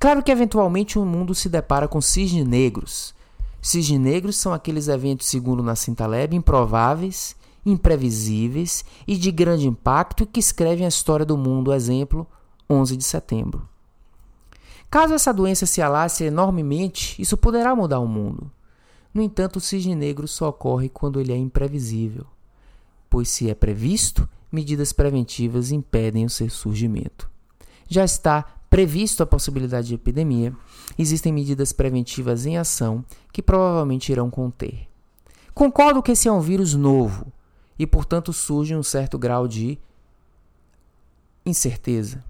Claro 0.00 0.22
que 0.22 0.32
eventualmente 0.32 0.98
o 0.98 1.04
mundo 1.04 1.34
se 1.34 1.50
depara 1.50 1.86
com 1.86 2.00
cisnes 2.00 2.46
negros. 2.46 3.14
Cisnes 3.60 4.00
negros 4.00 4.36
são 4.36 4.54
aqueles 4.54 4.88
eventos, 4.88 5.26
segundo 5.26 5.62
Nassim 5.62 5.92
Taleb, 5.92 6.34
improváveis, 6.34 7.36
imprevisíveis 7.64 8.84
e 9.06 9.16
de 9.16 9.30
grande 9.30 9.66
impacto 9.66 10.26
que 10.26 10.40
escrevem 10.40 10.84
a 10.84 10.88
história 10.88 11.24
do 11.24 11.36
mundo, 11.36 11.72
exemplo, 11.72 12.26
11 12.68 12.96
de 12.96 13.04
setembro. 13.04 13.68
Caso 14.90 15.14
essa 15.14 15.32
doença 15.32 15.64
se 15.64 15.80
alastre 15.80 16.26
enormemente, 16.26 17.20
isso 17.20 17.36
poderá 17.36 17.74
mudar 17.74 18.00
o 18.00 18.08
mundo. 18.08 18.50
No 19.12 19.22
entanto, 19.22 19.56
o 19.56 19.60
cisne 19.60 19.94
negro 19.94 20.26
só 20.26 20.48
ocorre 20.48 20.88
quando 20.88 21.20
ele 21.20 21.32
é 21.32 21.36
imprevisível, 21.36 22.26
pois 23.08 23.28
se 23.28 23.48
é 23.48 23.54
previsto, 23.54 24.28
medidas 24.50 24.92
preventivas 24.92 25.70
impedem 25.70 26.24
o 26.24 26.30
seu 26.30 26.48
surgimento. 26.50 27.30
Já 27.88 28.04
está 28.04 28.46
Previsto 28.72 29.22
a 29.22 29.26
possibilidade 29.26 29.88
de 29.88 29.96
epidemia, 29.96 30.56
existem 30.98 31.30
medidas 31.30 31.74
preventivas 31.74 32.46
em 32.46 32.56
ação 32.56 33.04
que 33.30 33.42
provavelmente 33.42 34.10
irão 34.10 34.30
conter. 34.30 34.88
Concordo 35.52 36.02
que 36.02 36.12
esse 36.12 36.26
é 36.26 36.32
um 36.32 36.40
vírus 36.40 36.74
novo 36.74 37.30
e, 37.78 37.86
portanto, 37.86 38.32
surge 38.32 38.74
um 38.74 38.82
certo 38.82 39.18
grau 39.18 39.48
de 39.48 39.78
incerteza. 41.44 42.22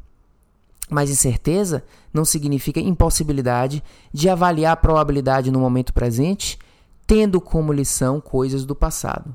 Mas 0.88 1.10
incerteza 1.10 1.84
não 2.12 2.24
significa 2.24 2.80
impossibilidade 2.80 3.82
de 4.12 4.28
avaliar 4.28 4.72
a 4.72 4.76
probabilidade 4.76 5.50
no 5.50 5.60
momento 5.60 5.92
presente, 5.92 6.58
tendo 7.06 7.40
como 7.40 7.72
lição 7.72 8.20
coisas 8.20 8.64
do 8.64 8.74
passado. 8.74 9.34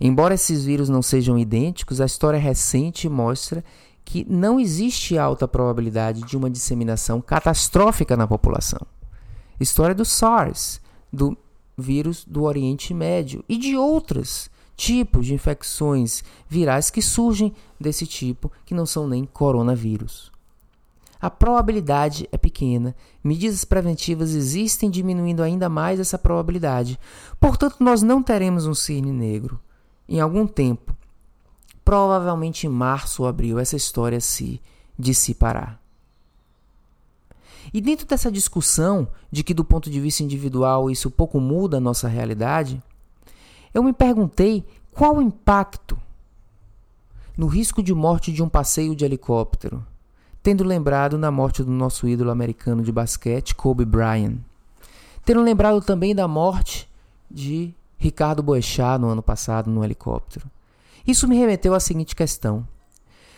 Embora 0.00 0.34
esses 0.34 0.64
vírus 0.64 0.88
não 0.88 1.02
sejam 1.02 1.38
idênticos, 1.38 2.00
a 2.00 2.06
história 2.06 2.38
recente 2.38 3.08
mostra 3.08 3.64
que 4.04 4.26
não 4.28 4.60
existe 4.60 5.16
alta 5.16 5.48
probabilidade 5.48 6.22
de 6.22 6.36
uma 6.36 6.50
disseminação 6.50 7.20
catastrófica 7.20 8.16
na 8.16 8.26
população. 8.26 8.80
História 9.58 9.94
do 9.94 10.04
SARS, 10.04 10.80
do 11.12 11.36
vírus 11.76 12.24
do 12.24 12.42
Oriente 12.42 12.92
Médio 12.92 13.44
e 13.48 13.56
de 13.56 13.76
outros 13.76 14.50
tipos 14.76 15.26
de 15.26 15.34
infecções 15.34 16.22
virais 16.48 16.90
que 16.90 17.02
surgem 17.02 17.52
desse 17.78 18.06
tipo, 18.06 18.50
que 18.64 18.74
não 18.74 18.86
são 18.86 19.08
nem 19.08 19.24
coronavírus. 19.24 20.32
A 21.20 21.30
probabilidade 21.30 22.28
é 22.30 22.36
pequena, 22.36 22.94
medidas 23.22 23.64
preventivas 23.64 24.34
existem 24.34 24.90
diminuindo 24.90 25.42
ainda 25.42 25.68
mais 25.68 25.98
essa 25.98 26.18
probabilidade. 26.18 26.98
Portanto, 27.40 27.76
nós 27.80 28.02
não 28.02 28.22
teremos 28.22 28.66
um 28.66 28.74
cisne 28.74 29.12
negro 29.12 29.58
em 30.08 30.20
algum 30.20 30.46
tempo 30.46 30.94
provavelmente 31.84 32.66
em 32.66 32.70
março 32.70 33.22
ou 33.22 33.28
abril 33.28 33.58
essa 33.58 33.76
história 33.76 34.20
se 34.20 34.60
dissipará. 34.98 35.78
E 37.72 37.80
dentro 37.80 38.06
dessa 38.06 38.30
discussão 38.30 39.08
de 39.30 39.42
que, 39.42 39.52
do 39.52 39.64
ponto 39.64 39.90
de 39.90 40.00
vista 40.00 40.22
individual, 40.22 40.90
isso 40.90 41.10
pouco 41.10 41.40
muda 41.40 41.76
a 41.76 41.80
nossa 41.80 42.08
realidade, 42.08 42.82
eu 43.74 43.82
me 43.82 43.92
perguntei 43.92 44.64
qual 44.92 45.16
o 45.16 45.22
impacto 45.22 45.98
no 47.36 47.48
risco 47.48 47.82
de 47.82 47.92
morte 47.92 48.32
de 48.32 48.42
um 48.42 48.48
passeio 48.48 48.94
de 48.94 49.04
helicóptero, 49.04 49.84
tendo 50.40 50.62
lembrado 50.62 51.18
na 51.18 51.30
morte 51.30 51.64
do 51.64 51.70
nosso 51.72 52.06
ídolo 52.06 52.30
americano 52.30 52.82
de 52.82 52.92
basquete, 52.92 53.54
Kobe 53.54 53.84
Bryant. 53.84 54.38
Tendo 55.24 55.42
lembrado 55.42 55.80
também 55.80 56.14
da 56.14 56.28
morte 56.28 56.88
de 57.28 57.74
Ricardo 57.98 58.42
Boechat 58.42 59.00
no 59.00 59.08
ano 59.08 59.22
passado 59.22 59.70
no 59.70 59.82
helicóptero 59.82 60.50
Isso 61.06 61.26
me 61.26 61.36
remeteu 61.36 61.74
à 61.74 61.80
seguinte 61.80 62.14
questão: 62.14 62.66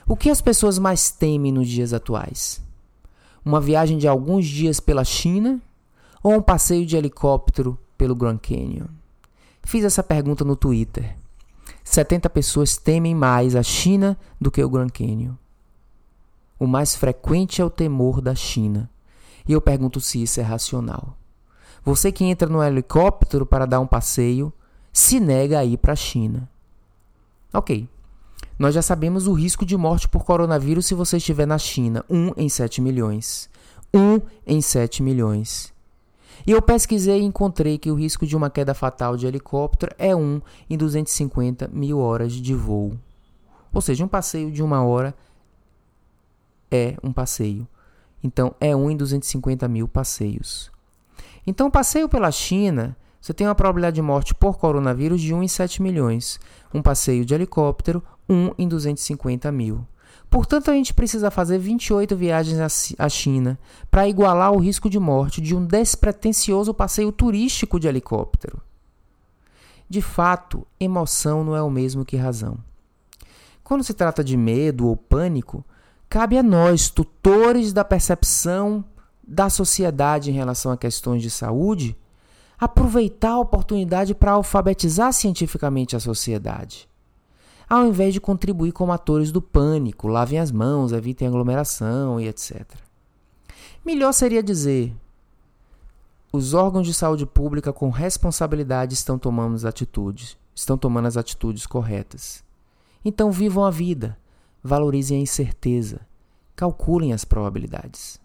O 0.06 0.16
que 0.16 0.28
as 0.28 0.42
pessoas 0.42 0.78
mais 0.78 1.10
temem 1.10 1.52
nos 1.52 1.68
dias 1.68 1.94
atuais? 1.94 2.60
Uma 3.44 3.60
viagem 3.60 3.96
de 3.96 4.08
alguns 4.08 4.44
dias 4.44 4.80
pela 4.80 5.04
China 5.04 5.62
ou 6.22 6.34
um 6.34 6.42
passeio 6.42 6.84
de 6.84 6.96
helicóptero 6.96 7.78
pelo 7.96 8.14
Grand 8.14 8.38
Canyon? 8.38 8.88
Fiz 9.66 9.84
essa 9.84 10.00
pergunta 10.00 10.44
no 10.44 10.54
Twitter. 10.54 11.16
70 11.82 12.30
pessoas 12.30 12.76
temem 12.76 13.16
mais 13.16 13.56
a 13.56 13.64
China 13.64 14.16
do 14.40 14.48
que 14.48 14.62
o 14.62 14.70
Grand 14.70 14.88
Canyon. 14.88 15.34
O 16.56 16.68
mais 16.68 16.94
frequente 16.94 17.60
é 17.60 17.64
o 17.64 17.68
temor 17.68 18.20
da 18.20 18.32
China. 18.32 18.88
E 19.46 19.52
eu 19.52 19.60
pergunto 19.60 20.00
se 20.00 20.22
isso 20.22 20.38
é 20.38 20.42
racional. 20.44 21.18
Você 21.84 22.12
que 22.12 22.24
entra 22.24 22.48
no 22.48 22.62
helicóptero 22.62 23.44
para 23.44 23.66
dar 23.66 23.80
um 23.80 23.88
passeio 23.88 24.52
se 24.92 25.18
nega 25.18 25.58
a 25.58 25.64
ir 25.64 25.78
para 25.78 25.94
a 25.94 25.96
China. 25.96 26.48
Ok. 27.52 27.88
Nós 28.56 28.72
já 28.72 28.82
sabemos 28.82 29.26
o 29.26 29.32
risco 29.32 29.66
de 29.66 29.76
morte 29.76 30.06
por 30.06 30.24
coronavírus 30.24 30.86
se 30.86 30.94
você 30.94 31.16
estiver 31.16 31.44
na 31.44 31.58
China. 31.58 32.04
1 32.08 32.34
em 32.36 32.48
7 32.48 32.80
milhões. 32.80 33.50
1 33.92 34.20
em 34.46 34.60
7 34.60 35.02
milhões. 35.02 35.74
E 36.44 36.50
eu 36.50 36.60
pesquisei 36.60 37.20
e 37.20 37.24
encontrei 37.24 37.78
que 37.78 37.90
o 37.90 37.94
risco 37.94 38.26
de 38.26 38.36
uma 38.36 38.50
queda 38.50 38.74
fatal 38.74 39.16
de 39.16 39.26
helicóptero 39.26 39.94
é 39.98 40.14
1 40.14 40.40
em 40.68 40.76
250 40.76 41.68
mil 41.72 41.98
horas 41.98 42.32
de 42.32 42.54
voo. 42.54 42.98
Ou 43.72 43.80
seja, 43.80 44.04
um 44.04 44.08
passeio 44.08 44.50
de 44.50 44.62
uma 44.62 44.82
hora 44.82 45.14
é 46.70 46.96
um 47.02 47.12
passeio. 47.12 47.66
Então, 48.22 48.54
é 48.60 48.74
1 48.74 48.90
em 48.90 48.96
250 48.96 49.68
mil 49.68 49.86
passeios. 49.86 50.70
Então, 51.46 51.70
passeio 51.70 52.08
pela 52.08 52.30
China, 52.32 52.96
você 53.20 53.32
tem 53.32 53.46
uma 53.46 53.54
probabilidade 53.54 53.96
de 53.96 54.02
morte 54.02 54.34
por 54.34 54.58
coronavírus 54.58 55.20
de 55.20 55.34
1 55.34 55.42
em 55.42 55.48
7 55.48 55.82
milhões. 55.82 56.40
Um 56.72 56.82
passeio 56.82 57.24
de 57.24 57.34
helicóptero, 57.34 58.02
1 58.28 58.52
em 58.58 58.68
250 58.68 59.50
mil. 59.52 59.86
Portanto, 60.36 60.70
a 60.70 60.74
gente 60.74 60.92
precisa 60.92 61.30
fazer 61.30 61.56
28 61.56 62.14
viagens 62.14 62.94
à 62.98 63.08
China 63.08 63.58
para 63.90 64.06
igualar 64.06 64.52
o 64.52 64.58
risco 64.58 64.90
de 64.90 64.98
morte 64.98 65.40
de 65.40 65.56
um 65.56 65.64
despretensioso 65.64 66.74
passeio 66.74 67.10
turístico 67.10 67.80
de 67.80 67.88
helicóptero. 67.88 68.60
De 69.88 70.02
fato, 70.02 70.66
emoção 70.78 71.42
não 71.42 71.56
é 71.56 71.62
o 71.62 71.70
mesmo 71.70 72.04
que 72.04 72.18
razão. 72.18 72.58
Quando 73.64 73.82
se 73.82 73.94
trata 73.94 74.22
de 74.22 74.36
medo 74.36 74.88
ou 74.88 74.94
pânico, 74.94 75.64
cabe 76.06 76.36
a 76.36 76.42
nós, 76.42 76.90
tutores 76.90 77.72
da 77.72 77.82
percepção 77.82 78.84
da 79.26 79.48
sociedade 79.48 80.30
em 80.30 80.34
relação 80.34 80.70
a 80.70 80.76
questões 80.76 81.22
de 81.22 81.30
saúde, 81.30 81.96
aproveitar 82.60 83.30
a 83.30 83.40
oportunidade 83.40 84.14
para 84.14 84.32
alfabetizar 84.32 85.14
cientificamente 85.14 85.96
a 85.96 85.98
sociedade 85.98 86.86
ao 87.68 87.86
invés 87.86 88.14
de 88.14 88.20
contribuir 88.20 88.72
como 88.72 88.92
atores 88.92 89.32
do 89.32 89.42
pânico, 89.42 90.06
lavem 90.06 90.38
as 90.38 90.52
mãos, 90.52 90.92
evitem 90.92 91.26
aglomeração 91.26 92.20
e 92.20 92.28
etc. 92.28 92.64
Melhor 93.84 94.12
seria 94.12 94.42
dizer: 94.42 94.94
os 96.32 96.54
órgãos 96.54 96.86
de 96.86 96.94
saúde 96.94 97.26
pública 97.26 97.72
com 97.72 97.90
responsabilidade 97.90 98.94
estão 98.94 99.18
tomando 99.18 99.54
as 99.54 99.64
atitudes, 99.64 100.36
estão 100.54 100.78
tomando 100.78 101.06
as 101.06 101.16
atitudes 101.16 101.66
corretas. 101.66 102.44
Então 103.04 103.30
vivam 103.30 103.64
a 103.64 103.70
vida, 103.70 104.18
valorizem 104.62 105.18
a 105.18 105.22
incerteza, 105.22 106.00
calculem 106.54 107.12
as 107.12 107.24
probabilidades. 107.24 108.20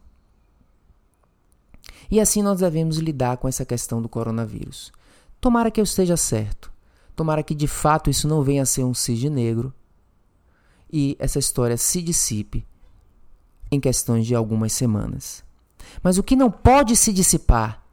E 2.10 2.20
assim 2.20 2.42
nós 2.42 2.60
devemos 2.60 2.98
lidar 2.98 3.38
com 3.38 3.48
essa 3.48 3.66
questão 3.66 4.02
do 4.02 4.10
coronavírus. 4.10 4.92
Tomara 5.40 5.72
que 5.72 5.80
eu 5.80 5.84
esteja 5.84 6.18
certo. 6.18 6.71
Tomara 7.16 7.44
que 7.44 7.54
de 7.54 7.68
fato 7.68 8.10
isso 8.10 8.28
não 8.28 8.42
venha 8.42 8.64
a 8.64 8.66
ser 8.66 8.84
um 8.84 8.94
cisne 8.94 9.30
negro 9.30 9.74
e 10.92 11.16
essa 11.20 11.40
história 11.40 11.78
se 11.78 12.02
dissipe 12.02 12.66
em 13.72 13.80
questões 13.80 14.26
de 14.26 14.36
algumas 14.36 14.74
semanas. 14.74 15.44
Mas 16.04 16.18
o 16.18 16.24
que 16.24 16.36
não 16.36 16.52
pode 16.52 16.96
se 16.96 17.14
dissipar 17.14 17.84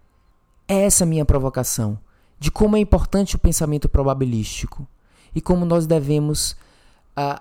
é 0.67 0.85
essa 0.85 1.07
minha 1.07 1.25
provocação 1.25 1.99
de 2.39 2.51
como 2.51 2.77
é 2.77 2.81
importante 2.81 3.37
o 3.37 3.39
pensamento 3.39 3.89
probabilístico 3.89 4.87
e 5.35 5.41
como 5.41 5.65
nós 5.65 5.87
devemos 5.87 6.53
uh, 7.17 7.41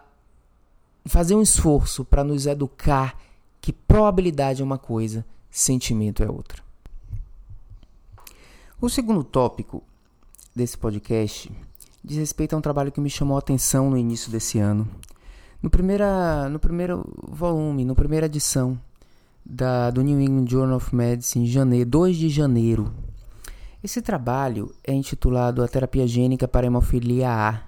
fazer 1.05 1.35
um 1.35 1.41
esforço 1.41 2.05
para 2.05 2.23
nos 2.23 2.45
educar 2.45 3.19
que 3.61 3.73
probabilidade 3.73 4.61
é 4.61 4.65
uma 4.65 4.77
coisa, 4.77 5.25
sentimento 5.49 6.23
é 6.23 6.29
outra. 6.29 6.63
O 8.79 8.89
segundo 8.89 9.23
tópico 9.23 9.83
desse 10.55 10.77
podcast 10.77 11.51
diz 12.07 12.17
respeito 12.17 12.55
a 12.55 12.57
um 12.57 12.61
trabalho 12.61 12.89
que 12.89 13.01
me 13.01 13.09
chamou 13.09 13.35
a 13.35 13.39
atenção 13.39 13.89
no 13.89 13.97
início 13.97 14.31
desse 14.31 14.57
ano. 14.57 14.87
No, 15.61 15.69
primeira, 15.69 16.47
no 16.47 16.57
primeiro 16.57 17.03
volume, 17.27 17.83
na 17.83 17.93
primeira 17.93 18.27
edição 18.27 18.79
da, 19.45 19.89
do 19.91 20.01
New 20.01 20.21
England 20.21 20.47
Journal 20.47 20.77
of 20.77 20.95
Medicine, 20.95 21.45
janeiro, 21.45 21.89
2 21.89 22.15
de 22.15 22.29
janeiro. 22.29 22.93
Esse 23.83 24.01
trabalho 24.01 24.73
é 24.85 24.93
intitulado 24.93 25.61
A 25.61 25.67
Terapia 25.67 26.07
Gênica 26.07 26.47
para 26.47 26.65
Hemofilia 26.65 27.29
A, 27.29 27.61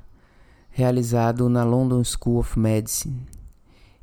realizado 0.70 1.50
na 1.50 1.66
London 1.66 2.02
School 2.06 2.40
of 2.40 2.58
Medicine. 2.58 3.28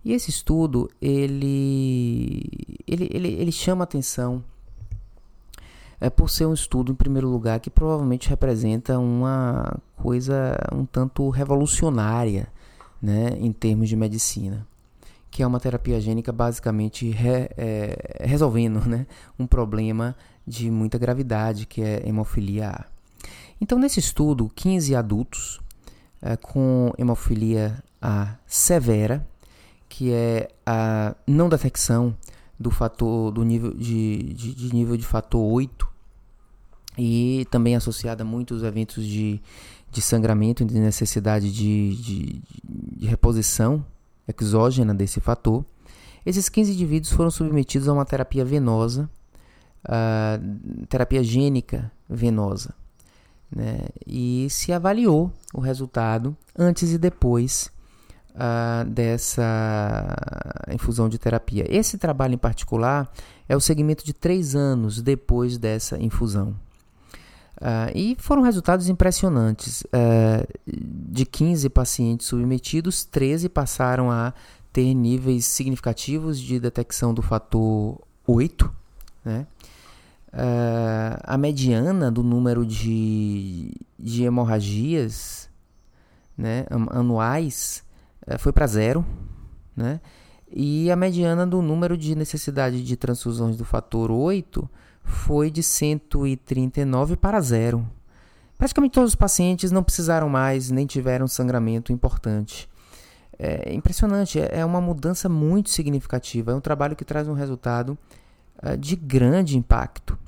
E 0.05 0.13
esse 0.13 0.29
estudo, 0.29 0.91
ele, 1.01 2.43
ele, 2.87 3.09
ele, 3.11 3.29
ele 3.29 3.53
chama 3.53 3.85
atenção 3.85 4.45
é 6.01 6.11
por 6.11 6.29
ser 6.29 6.47
um 6.47 6.53
estudo, 6.53 6.93
em 6.93 6.95
primeiro 6.95 7.29
lugar, 7.29 7.61
que 7.61 7.71
provavelmente 7.71 8.29
representa 8.29 8.99
uma 8.99 9.79
coisa 9.97 10.57
um 10.73 10.85
tanto 10.85 11.29
revolucionária 11.31 12.49
né, 13.01 13.31
em 13.39 13.53
termos 13.53 13.89
de 13.89 13.97
medicina, 13.97 14.67
que 15.31 15.43
é 15.43 15.47
uma 15.47 15.61
terapia 15.61 16.01
gênica 16.01 16.33
basicamente 16.33 17.11
re, 17.11 17.49
é, 17.57 18.19
resolvendo 18.21 18.87
né, 18.87 19.07
um 19.39 19.47
problema 19.47 20.15
de 20.47 20.71
muita 20.71 20.99
gravidade, 20.99 21.67
que 21.67 21.83
é 21.83 22.07
hemofilia 22.07 22.71
A. 22.71 22.85
Então, 23.61 23.79
nesse 23.79 24.01
estudo, 24.01 24.51
15 24.55 24.95
adultos 24.95 25.61
é, 26.21 26.37
com 26.37 26.93
hemofilia 26.99 27.83
A 28.01 28.35
severa, 28.47 29.27
que 29.89 30.13
é 30.13 30.49
a 30.65 31.15
não 31.27 31.49
detecção 31.49 32.15
do 32.59 32.71
fator 32.71 33.31
do 33.31 33.45
nível 33.45 33.75
de, 33.75 34.33
de, 34.35 34.55
de, 34.55 34.75
nível 34.75 34.97
de 34.97 35.07
fator 35.07 35.41
8 35.41 35.87
e 36.99 37.47
também 37.51 37.77
associada 37.77 38.23
a 38.23 38.27
muitos 38.27 38.63
eventos 38.63 39.05
de, 39.07 39.41
de 39.91 40.01
sangramento 40.01 40.63
e 40.63 40.67
de 40.67 40.79
necessidade 40.79 41.53
de, 41.53 41.95
de, 41.97 42.43
de 42.97 43.07
reposição 43.07 43.85
exógena 44.27 44.95
desse 44.95 45.21
fator. 45.21 45.65
Esses 46.25 46.49
15 46.49 46.73
indivíduos 46.73 47.13
foram 47.13 47.31
submetidos 47.31 47.89
a 47.89 47.93
uma 47.93 48.05
terapia 48.05 48.45
venosa, 48.45 49.09
terapia 50.89 51.23
gênica 51.23 51.93
venosa, 52.09 52.75
né? 53.55 53.87
e 54.05 54.49
se 54.51 54.73
avaliou 54.73 55.31
o 55.55 55.61
resultado 55.61 56.37
antes 56.59 56.93
e 56.93 56.99
depois 56.99 57.71
uh, 58.37 58.89
dessa 58.89 60.17
infusão 60.71 61.09
de 61.09 61.19
terapia. 61.19 61.67
Esse 61.69 61.99
trabalho 61.99 62.35
em 62.35 62.39
particular 62.39 63.11
é 63.49 63.57
o 63.57 63.61
segmento 63.61 64.05
de 64.05 64.13
três 64.13 64.55
anos 64.55 65.01
depois 65.03 65.59
dessa 65.59 65.99
infusão. 65.99 66.55
Uh, 67.57 67.89
e 67.95 68.17
foram 68.19 68.43
resultados 68.43 68.89
impressionantes. 68.89 69.83
Uh, 69.83 70.47
de 70.67 71.25
15 71.25 71.71
pacientes 71.71 72.27
submetidos, 72.27 73.05
13 73.05 73.49
passaram 73.49 74.11
a 74.11 74.35
ter 74.73 74.93
níveis 74.93 75.47
significativos 75.47 76.39
de 76.39 76.61
detecção 76.61 77.15
do 77.15 77.23
fator 77.23 77.99
8. 78.27 78.71
Né? 79.25 79.47
Uh, 80.35 81.19
a 81.23 81.39
mediana 81.39 82.11
do 82.11 82.23
número 82.23 82.67
de, 82.67 83.73
de 83.99 84.25
hemorragias 84.25 85.49
né, 86.37 86.67
anuais 86.91 87.86
foi 88.39 88.53
para 88.53 88.67
zero, 88.67 89.05
né? 89.77 90.01
E 90.49 90.91
a 90.91 90.97
mediana 90.97 91.47
do 91.47 91.61
número 91.61 91.97
de 91.97 92.15
necessidade 92.15 92.83
de 92.85 92.97
transfusões 92.97 93.57
do 93.57 93.65
fator 93.65 94.11
8 94.11 94.69
foi 95.03 95.51
de 95.51 95.63
139 95.63 97.17
para 97.17 97.41
zero. 97.41 97.87
Praticamente 98.57 98.93
todos 98.93 99.11
os 99.11 99.17
pacientes 99.17 99.71
não 99.71 99.83
precisaram 99.83 100.29
mais, 100.29 100.71
nem 100.71 100.87
tiveram 100.87 101.29
sangramento 101.29 101.93
importante. 101.93 102.69
É 103.39 103.75
impressionante, 103.75 104.41
é 104.41 104.65
uma 104.65 104.81
mudança 104.81 105.29
muito 105.29 105.69
significativa. 105.71 106.53
É 106.53 106.55
um 106.55 106.61
trabalho 106.61 106.97
que 106.97 107.05
traz 107.05 107.29
um 107.29 107.35
resultado 107.35 107.99
de 108.79 108.97
grande 108.97 109.59
impacto. 109.59 110.19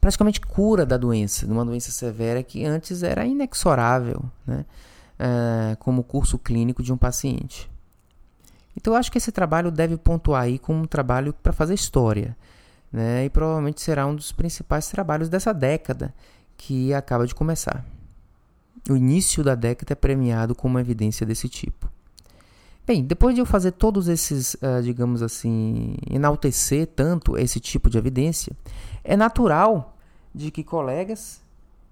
Praticamente 0.00 0.40
cura 0.40 0.84
da 0.84 0.96
doença, 0.96 1.46
de 1.46 1.52
uma 1.52 1.64
doença 1.64 1.90
severa 1.90 2.42
que 2.42 2.64
antes 2.64 3.02
era 3.02 3.24
inexorável. 3.24 4.22
Né? 4.46 4.64
Uh, 5.24 5.76
como 5.78 6.04
curso 6.04 6.38
clínico 6.38 6.82
de 6.82 6.92
um 6.92 6.96
paciente. 6.96 7.70
Então 8.76 8.92
eu 8.92 8.98
acho 8.98 9.10
que 9.10 9.18
esse 9.18 9.32
trabalho 9.32 9.70
deve 9.70 9.96
pontuar 9.96 10.42
aí 10.42 10.58
como 10.58 10.80
um 10.80 10.86
trabalho 10.86 11.32
para 11.32 11.52
fazer 11.52 11.74
história, 11.74 12.36
né? 12.92 13.24
E 13.24 13.30
provavelmente 13.30 13.80
será 13.80 14.06
um 14.06 14.14
dos 14.14 14.32
principais 14.32 14.88
trabalhos 14.88 15.28
dessa 15.28 15.54
década 15.54 16.14
que 16.56 16.92
acaba 16.92 17.26
de 17.26 17.34
começar. 17.34 17.84
o 18.90 18.96
início 18.96 19.42
da 19.42 19.54
década 19.54 19.94
é 19.94 19.96
premiado 19.96 20.54
com 20.54 20.68
uma 20.68 20.80
evidência 20.80 21.24
desse 21.24 21.48
tipo. 21.48 21.90
Bem, 22.86 23.02
depois 23.02 23.34
de 23.34 23.40
eu 23.40 23.46
fazer 23.46 23.72
todos 23.72 24.08
esses, 24.08 24.54
uh, 24.54 24.82
digamos 24.82 25.22
assim, 25.22 25.96
enaltecer 26.10 26.86
tanto 26.86 27.38
esse 27.38 27.58
tipo 27.58 27.88
de 27.88 27.96
evidência, 27.96 28.54
é 29.02 29.16
natural 29.16 29.96
de 30.34 30.50
que 30.50 30.62
colegas 30.62 31.40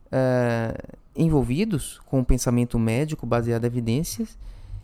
uh, 0.09 0.99
envolvidos 1.15 2.01
com 2.07 2.21
o 2.21 2.25
pensamento 2.25 2.79
médico 2.79 3.27
baseado 3.27 3.65
em 3.65 3.67
evidências 3.67 4.39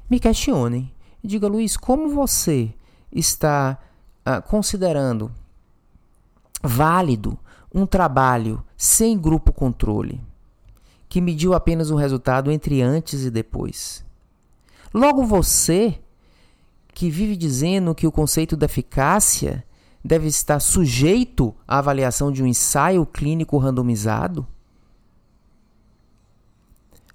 me 0.09 0.19
questionem. 0.19 0.93
Diga, 1.23 1.49
Luiz, 1.49 1.77
como 1.77 2.09
você 2.11 2.73
está 3.13 3.79
uh, 4.27 4.43
considerando 4.49 5.31
válido 6.63 7.39
um 7.75 7.87
trabalho 7.87 8.63
sem 8.77 9.19
grupo 9.19 9.53
controle, 9.53 10.21
que 11.09 11.21
mediu 11.21 11.55
apenas 11.55 11.91
o 11.91 11.97
resultado 11.97 12.51
entre 12.51 12.83
antes 12.83 13.25
e 13.25 13.31
depois? 13.31 14.05
Logo 14.93 15.25
você, 15.25 15.99
que 16.95 17.11
vive 17.11 17.37
dizendo 17.37 17.95
que 17.95 18.07
o 18.07 18.13
conceito 18.13 18.57
da 18.57 18.67
eficácia 18.67 19.65
deve 20.05 20.27
estar 20.27 20.61
sujeito 20.61 21.55
à 21.67 21.79
avaliação 21.79 22.33
de 22.33 22.43
um 22.43 22.47
ensaio 22.47 23.05
clínico 23.05 23.59
randomizado? 23.59 24.47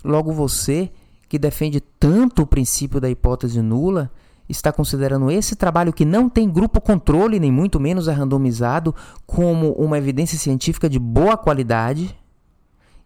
Logo 0.04 0.32
você, 0.32 0.92
que 1.30 1.40
defende 1.40 1.80
tanto 1.80 2.42
o 2.42 2.48
princípio 2.48 3.00
da 3.00 3.10
hipótese 3.10 3.62
nula, 3.62 4.12
está 4.48 4.72
considerando 4.72 5.32
esse 5.32 5.56
trabalho 5.56 5.94
que 5.94 6.06
não 6.06 6.30
tem 6.30 6.50
grupo 6.50 6.82
controle, 6.82 7.40
nem 7.40 7.52
muito 7.52 7.80
menos 7.80 8.08
é 8.08 8.12
randomizado, 8.12 8.94
como 9.26 9.72
uma 9.74 9.98
evidência 9.98 10.38
científica 10.38 10.90
de 10.90 11.00
boa 11.00 11.38
qualidade? 11.38 12.16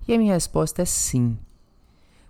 E 0.07 0.13
a 0.13 0.17
minha 0.17 0.33
resposta 0.33 0.81
é 0.81 0.85
sim. 0.85 1.37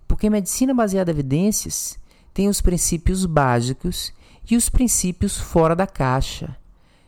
Porque 0.08 0.30
medicina 0.30 0.74
baseada 0.74 1.12
em 1.12 1.14
evidências 1.14 1.98
tem 2.34 2.48
os 2.48 2.62
princípios 2.62 3.26
básicos 3.26 4.14
e 4.50 4.56
os 4.56 4.70
princípios 4.70 5.38
fora 5.38 5.76
da 5.76 5.88
caixa. 5.88 6.56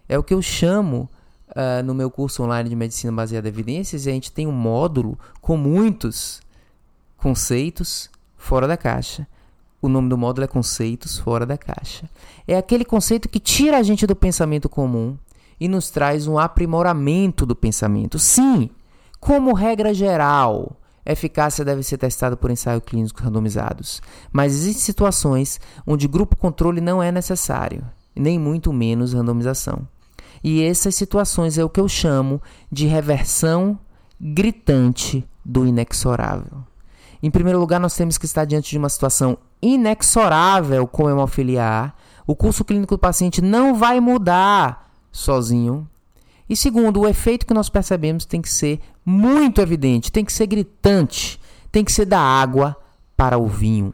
É 0.08 0.17
o 0.17 0.24
que 0.24 0.34
eu 0.34 0.41
chamo 0.41 1.10
uh, 1.50 1.84
no 1.84 1.93
meu 1.93 2.10
curso 2.10 2.43
online 2.43 2.69
de 2.69 2.76
medicina 2.76 3.13
baseada 3.13 3.48
em 3.48 3.52
evidências, 3.52 4.06
e 4.06 4.10
a 4.10 4.13
gente 4.13 4.32
tem 4.32 4.48
um 4.48 4.52
módulo 4.52 5.17
com 5.41 5.56
muitos 5.56 6.41
conceitos 7.20 8.10
fora 8.36 8.68
da 8.68 8.78
caixa. 8.78 9.28
O 9.82 9.88
nome 9.88 10.10
do 10.10 10.18
módulo 10.18 10.44
é 10.44 10.48
Conceitos 10.48 11.18
Fora 11.18 11.46
da 11.46 11.58
Caixa. 11.58 12.10
É 12.46 12.58
aquele 12.58 12.84
conceito 12.84 13.30
que 13.30 13.40
tira 13.40 13.78
a 13.78 13.84
gente 13.84 14.06
do 14.06 14.16
pensamento 14.16 14.68
comum 14.68 15.18
e 15.58 15.70
nos 15.70 15.90
traz 15.90 16.28
um 16.28 16.38
aprimoramento 16.38 17.46
do 17.46 17.56
pensamento. 17.56 18.20
Sim, 18.20 18.70
como 19.22 19.54
regra 19.54 19.94
geral, 19.94 20.76
eficácia 21.06 21.64
deve 21.64 21.82
ser 21.82 21.98
testada 21.98 22.36
por 22.36 22.52
ensaios 22.52 22.84
clínicos 22.86 23.22
randomizados, 23.22 24.02
mas 24.34 24.54
existem 24.54 24.84
situações 24.84 25.62
onde 25.88 26.10
grupo 26.10 26.36
controle 26.36 26.82
não 26.82 27.02
é 27.02 27.10
necessário, 27.10 27.86
nem 28.14 28.38
muito 28.38 28.74
menos 28.74 29.14
randomização. 29.14 29.88
E 30.44 30.62
essas 30.62 30.96
situações 30.96 31.58
é 31.58 31.64
o 31.64 31.70
que 31.70 31.80
eu 31.80 31.88
chamo 31.88 32.42
de 32.70 32.86
reversão 32.86 33.80
gritante 34.20 35.26
do 35.44 35.66
inexorável. 35.66 36.69
Em 37.22 37.30
primeiro 37.30 37.60
lugar, 37.60 37.80
nós 37.80 37.96
temos 37.96 38.18
que 38.18 38.26
estar 38.26 38.46
diante 38.46 38.70
de 38.70 38.78
uma 38.78 38.90
situação 38.90 39.38
inexorável 39.62 40.88
com 40.88 41.10
hemofilia 41.10 41.64
A. 41.64 41.94
O 42.26 42.36
curso 42.36 42.64
clínico 42.64 42.96
do 42.96 43.00
paciente 43.00 43.42
não 43.42 43.76
vai 43.76 44.00
mudar 44.00 44.90
sozinho. 45.12 45.88
E 46.50 46.56
segundo, 46.56 47.02
o 47.02 47.08
efeito 47.08 47.46
que 47.46 47.54
nós 47.54 47.70
percebemos 47.70 48.26
tem 48.26 48.42
que 48.42 48.50
ser 48.50 48.80
muito 49.06 49.62
evidente, 49.62 50.12
tem 50.12 50.26
que 50.26 50.34
ser 50.34 50.48
gritante, 50.48 51.40
tem 51.72 51.84
que 51.84 51.92
ser 51.92 52.06
da 52.06 52.20
água 52.20 52.76
para 53.16 53.38
o 53.38 53.48
vinho. 53.48 53.94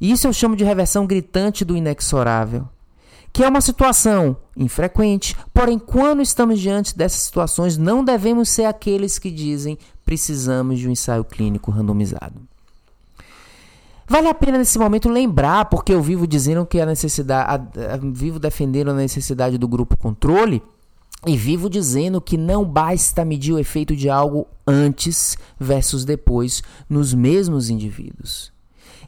Isso 0.00 0.26
eu 0.26 0.32
chamo 0.32 0.56
de 0.56 0.64
reversão 0.64 1.06
gritante 1.06 1.64
do 1.64 1.76
inexorável, 1.76 2.68
que 3.32 3.44
é 3.44 3.48
uma 3.48 3.60
situação 3.60 4.36
infrequente, 4.56 5.36
porém, 5.54 5.78
quando 5.78 6.20
estamos 6.20 6.58
diante 6.58 6.96
dessas 6.96 7.20
situações, 7.20 7.78
não 7.78 8.04
devemos 8.04 8.48
ser 8.48 8.64
aqueles 8.64 9.18
que 9.18 9.30
dizem 9.30 9.78
precisamos 10.12 10.78
de 10.78 10.86
um 10.86 10.90
ensaio 10.90 11.24
clínico 11.24 11.70
randomizado. 11.70 12.34
Vale 14.06 14.28
a 14.28 14.34
pena 14.34 14.58
nesse 14.58 14.78
momento 14.78 15.08
lembrar, 15.08 15.64
porque 15.70 15.94
eu 15.94 16.02
vivo 16.02 16.26
dizendo 16.26 16.66
que 16.66 16.78
a 16.78 16.84
necessidade, 16.84 17.48
a, 17.80 17.94
a, 17.94 17.96
vivo 17.96 18.38
defendendo 18.38 18.90
a 18.90 18.94
necessidade 18.94 19.56
do 19.56 19.66
grupo 19.66 19.96
controle, 19.96 20.62
e 21.26 21.34
vivo 21.34 21.70
dizendo 21.70 22.20
que 22.20 22.36
não 22.36 22.62
basta 22.62 23.24
medir 23.24 23.54
o 23.54 23.58
efeito 23.58 23.96
de 23.96 24.10
algo 24.10 24.46
antes 24.66 25.38
versus 25.58 26.04
depois 26.04 26.62
nos 26.90 27.14
mesmos 27.14 27.70
indivíduos. 27.70 28.52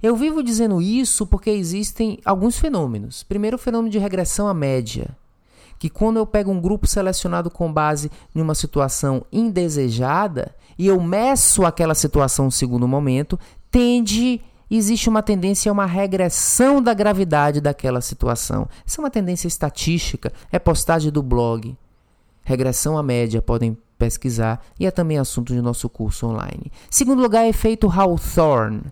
Eu 0.03 0.17
vivo 0.17 0.43
dizendo 0.43 0.81
isso 0.81 1.27
porque 1.27 1.51
existem 1.51 2.19
alguns 2.25 2.59
fenômenos. 2.59 3.23
Primeiro, 3.25 3.57
o 3.57 3.61
fenômeno 3.61 3.91
de 3.91 3.99
regressão 3.99 4.49
à 4.49 4.55
média, 4.55 5.15
que 5.85 5.91
quando 5.91 6.17
eu 6.17 6.25
pego 6.25 6.51
um 6.51 6.59
grupo 6.59 6.87
selecionado 6.87 7.51
com 7.51 7.71
base 7.71 8.11
em 8.35 8.41
uma 8.41 8.55
situação 8.55 9.27
indesejada 9.31 10.57
e 10.79 10.87
eu 10.87 10.99
meço 10.99 11.67
aquela 11.67 11.95
situação 11.95 12.47
no 12.47 12.51
segundo 12.51 12.89
momento, 12.89 13.39
tende 13.71 14.41
existe 14.71 15.11
uma 15.11 15.23
tendência 15.23 15.69
a 15.69 15.75
uma 15.75 15.85
regressão 15.85 16.81
da 16.81 16.95
gravidade 16.95 17.61
daquela 17.61 18.01
situação. 18.01 18.67
Essa 18.87 18.99
é 18.99 19.03
uma 19.03 19.11
tendência 19.11 19.47
estatística, 19.47 20.33
é 20.51 20.59
postagem 20.59 21.13
do 21.13 21.23
blog 21.23 21.77
regressão 22.43 22.97
à 22.97 23.03
média, 23.03 23.43
podem 23.43 23.77
pesquisar, 23.99 24.65
e 24.81 24.87
é 24.87 24.91
também 24.91 25.19
assunto 25.19 25.53
de 25.53 25.61
nosso 25.61 25.87
curso 25.91 26.29
online. 26.29 26.73
Segundo 26.91 27.21
lugar, 27.21 27.47
efeito 27.47 27.91
Hawthorne. 27.91 28.85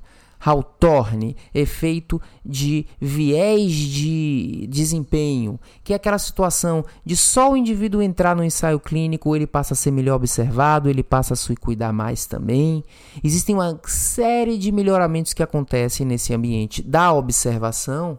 Hawthorne, 0.45 1.37
efeito 1.55 2.21
de 2.45 2.87
viés 3.01 3.73
de 3.73 4.67
desempenho, 4.69 5.59
que 5.85 5.93
é 5.93 5.97
aquela 5.97 6.19
situação 6.19 6.85
de 7.05 7.17
só 7.17 7.53
o 7.53 7.57
indivíduo 7.57 8.03
entrar 8.03 8.35
no 8.35 8.43
ensaio 8.43 8.81
clínico, 8.81 9.37
ele 9.37 9.47
passa 9.47 9.75
a 9.75 9.77
ser 9.77 9.93
melhor 9.93 10.17
observado, 10.17 10.91
ele 10.91 11.05
passa 11.05 11.35
a 11.35 11.37
se 11.37 11.55
cuidar 11.55 11.93
mais 11.93 12.27
também. 12.27 12.83
Existem 13.23 13.55
uma 13.55 13.81
série 13.85 14.59
de 14.59 14.73
melhoramentos 14.73 15.33
que 15.33 15.43
acontecem 15.43 16.05
nesse 16.05 16.35
ambiente 16.35 16.83
da 16.83 17.13
observação, 17.13 18.19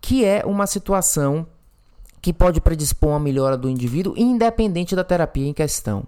que 0.00 0.24
é 0.24 0.44
uma 0.46 0.66
situação 0.68 1.46
que 2.22 2.32
pode 2.32 2.60
predispor 2.60 3.14
a 3.14 3.20
melhora 3.20 3.56
do 3.56 3.68
indivíduo, 3.68 4.14
independente 4.16 4.94
da 4.94 5.02
terapia 5.02 5.46
em 5.46 5.52
questão. 5.52 6.06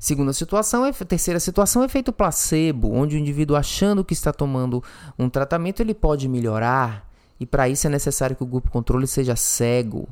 Segunda 0.00 0.32
situação, 0.32 0.86
é, 0.86 0.92
terceira 0.92 1.38
situação 1.38 1.82
é 1.82 1.84
efeito 1.84 2.10
placebo, 2.10 2.90
onde 2.90 3.16
o 3.16 3.18
indivíduo 3.18 3.54
achando 3.54 4.02
que 4.02 4.14
está 4.14 4.32
tomando 4.32 4.82
um 5.18 5.28
tratamento, 5.28 5.80
ele 5.80 5.92
pode 5.92 6.26
melhorar, 6.26 7.06
e 7.38 7.44
para 7.44 7.68
isso 7.68 7.86
é 7.86 7.90
necessário 7.90 8.34
que 8.34 8.42
o 8.42 8.46
grupo 8.46 8.70
controle 8.70 9.06
seja 9.06 9.36
cego. 9.36 10.08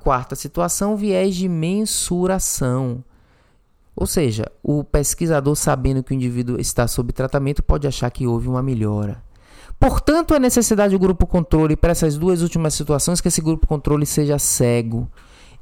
Quarta 0.00 0.34
situação, 0.34 0.96
viés 0.96 1.36
de 1.36 1.48
mensuração. 1.48 3.04
Ou 3.94 4.06
seja, 4.06 4.50
o 4.60 4.82
pesquisador 4.82 5.54
sabendo 5.54 6.02
que 6.02 6.12
o 6.12 6.16
indivíduo 6.16 6.60
está 6.60 6.88
sob 6.88 7.12
tratamento 7.12 7.62
pode 7.62 7.86
achar 7.86 8.10
que 8.10 8.26
houve 8.26 8.48
uma 8.48 8.62
melhora. 8.62 9.22
Portanto, 9.78 10.34
a 10.34 10.40
necessidade 10.40 10.96
do 10.96 10.98
grupo 10.98 11.28
controle 11.28 11.76
para 11.76 11.92
essas 11.92 12.18
duas 12.18 12.42
últimas 12.42 12.74
situações 12.74 13.20
que 13.20 13.28
esse 13.28 13.40
grupo 13.40 13.68
controle 13.68 14.04
seja 14.04 14.36
cego. 14.36 15.08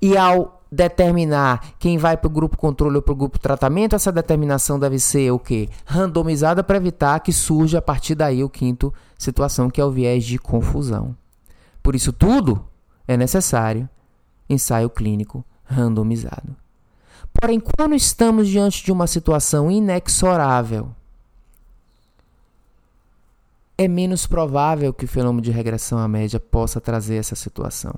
E 0.00 0.16
ao 0.16 0.59
determinar 0.70 1.74
quem 1.78 1.98
vai 1.98 2.16
para 2.16 2.28
o 2.28 2.30
grupo 2.30 2.56
controle 2.56 2.96
ou 2.96 3.02
para 3.02 3.12
o 3.12 3.16
grupo 3.16 3.38
tratamento, 3.38 3.96
essa 3.96 4.12
determinação 4.12 4.78
deve 4.78 4.98
ser 4.98 5.30
o 5.32 5.38
quê? 5.38 5.68
Randomizada 5.84 6.62
para 6.62 6.76
evitar 6.76 7.20
que 7.20 7.32
surja 7.32 7.78
a 7.78 7.82
partir 7.82 8.14
daí 8.14 8.44
o 8.44 8.48
quinto 8.48 8.92
situação, 9.18 9.68
que 9.68 9.80
é 9.80 9.84
o 9.84 9.90
viés 9.90 10.24
de 10.24 10.38
confusão. 10.38 11.16
Por 11.82 11.94
isso 11.94 12.12
tudo 12.12 12.64
é 13.06 13.16
necessário 13.16 13.88
ensaio 14.48 14.90
clínico 14.90 15.44
randomizado. 15.64 16.56
Porém, 17.32 17.60
quando 17.60 17.94
estamos 17.94 18.48
diante 18.48 18.84
de 18.84 18.90
uma 18.90 19.06
situação 19.06 19.70
inexorável, 19.70 20.90
é 23.78 23.86
menos 23.86 24.26
provável 24.26 24.92
que 24.92 25.04
o 25.04 25.08
fenômeno 25.08 25.40
de 25.40 25.50
regressão 25.50 25.98
à 25.98 26.08
média 26.08 26.40
possa 26.40 26.80
trazer 26.80 27.16
essa 27.16 27.36
situação. 27.36 27.94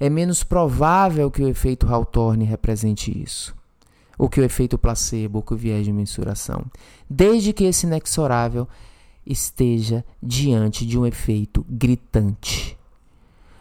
É 0.00 0.08
menos 0.08 0.42
provável 0.42 1.30
que 1.30 1.42
o 1.42 1.48
efeito 1.48 1.86
Hawthorne 1.86 2.46
represente 2.46 3.16
isso, 3.22 3.54
ou 4.18 4.30
que 4.30 4.40
o 4.40 4.44
efeito 4.44 4.78
placebo, 4.78 5.38
ou 5.38 5.42
que 5.42 5.52
o 5.52 5.56
viés 5.58 5.84
de 5.84 5.92
mensuração, 5.92 6.64
desde 7.08 7.52
que 7.52 7.64
esse 7.64 7.86
inexorável 7.86 8.66
esteja 9.26 10.02
diante 10.22 10.86
de 10.86 10.98
um 10.98 11.04
efeito 11.04 11.66
gritante. 11.68 12.78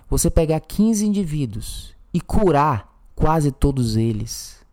Você 0.10 0.30
pegar 0.30 0.62
15 0.62 1.06
indivíduos 1.06 1.94
e 2.14 2.22
curar 2.22 2.90
quase 3.14 3.52
todos 3.52 3.98
eles 3.98 4.66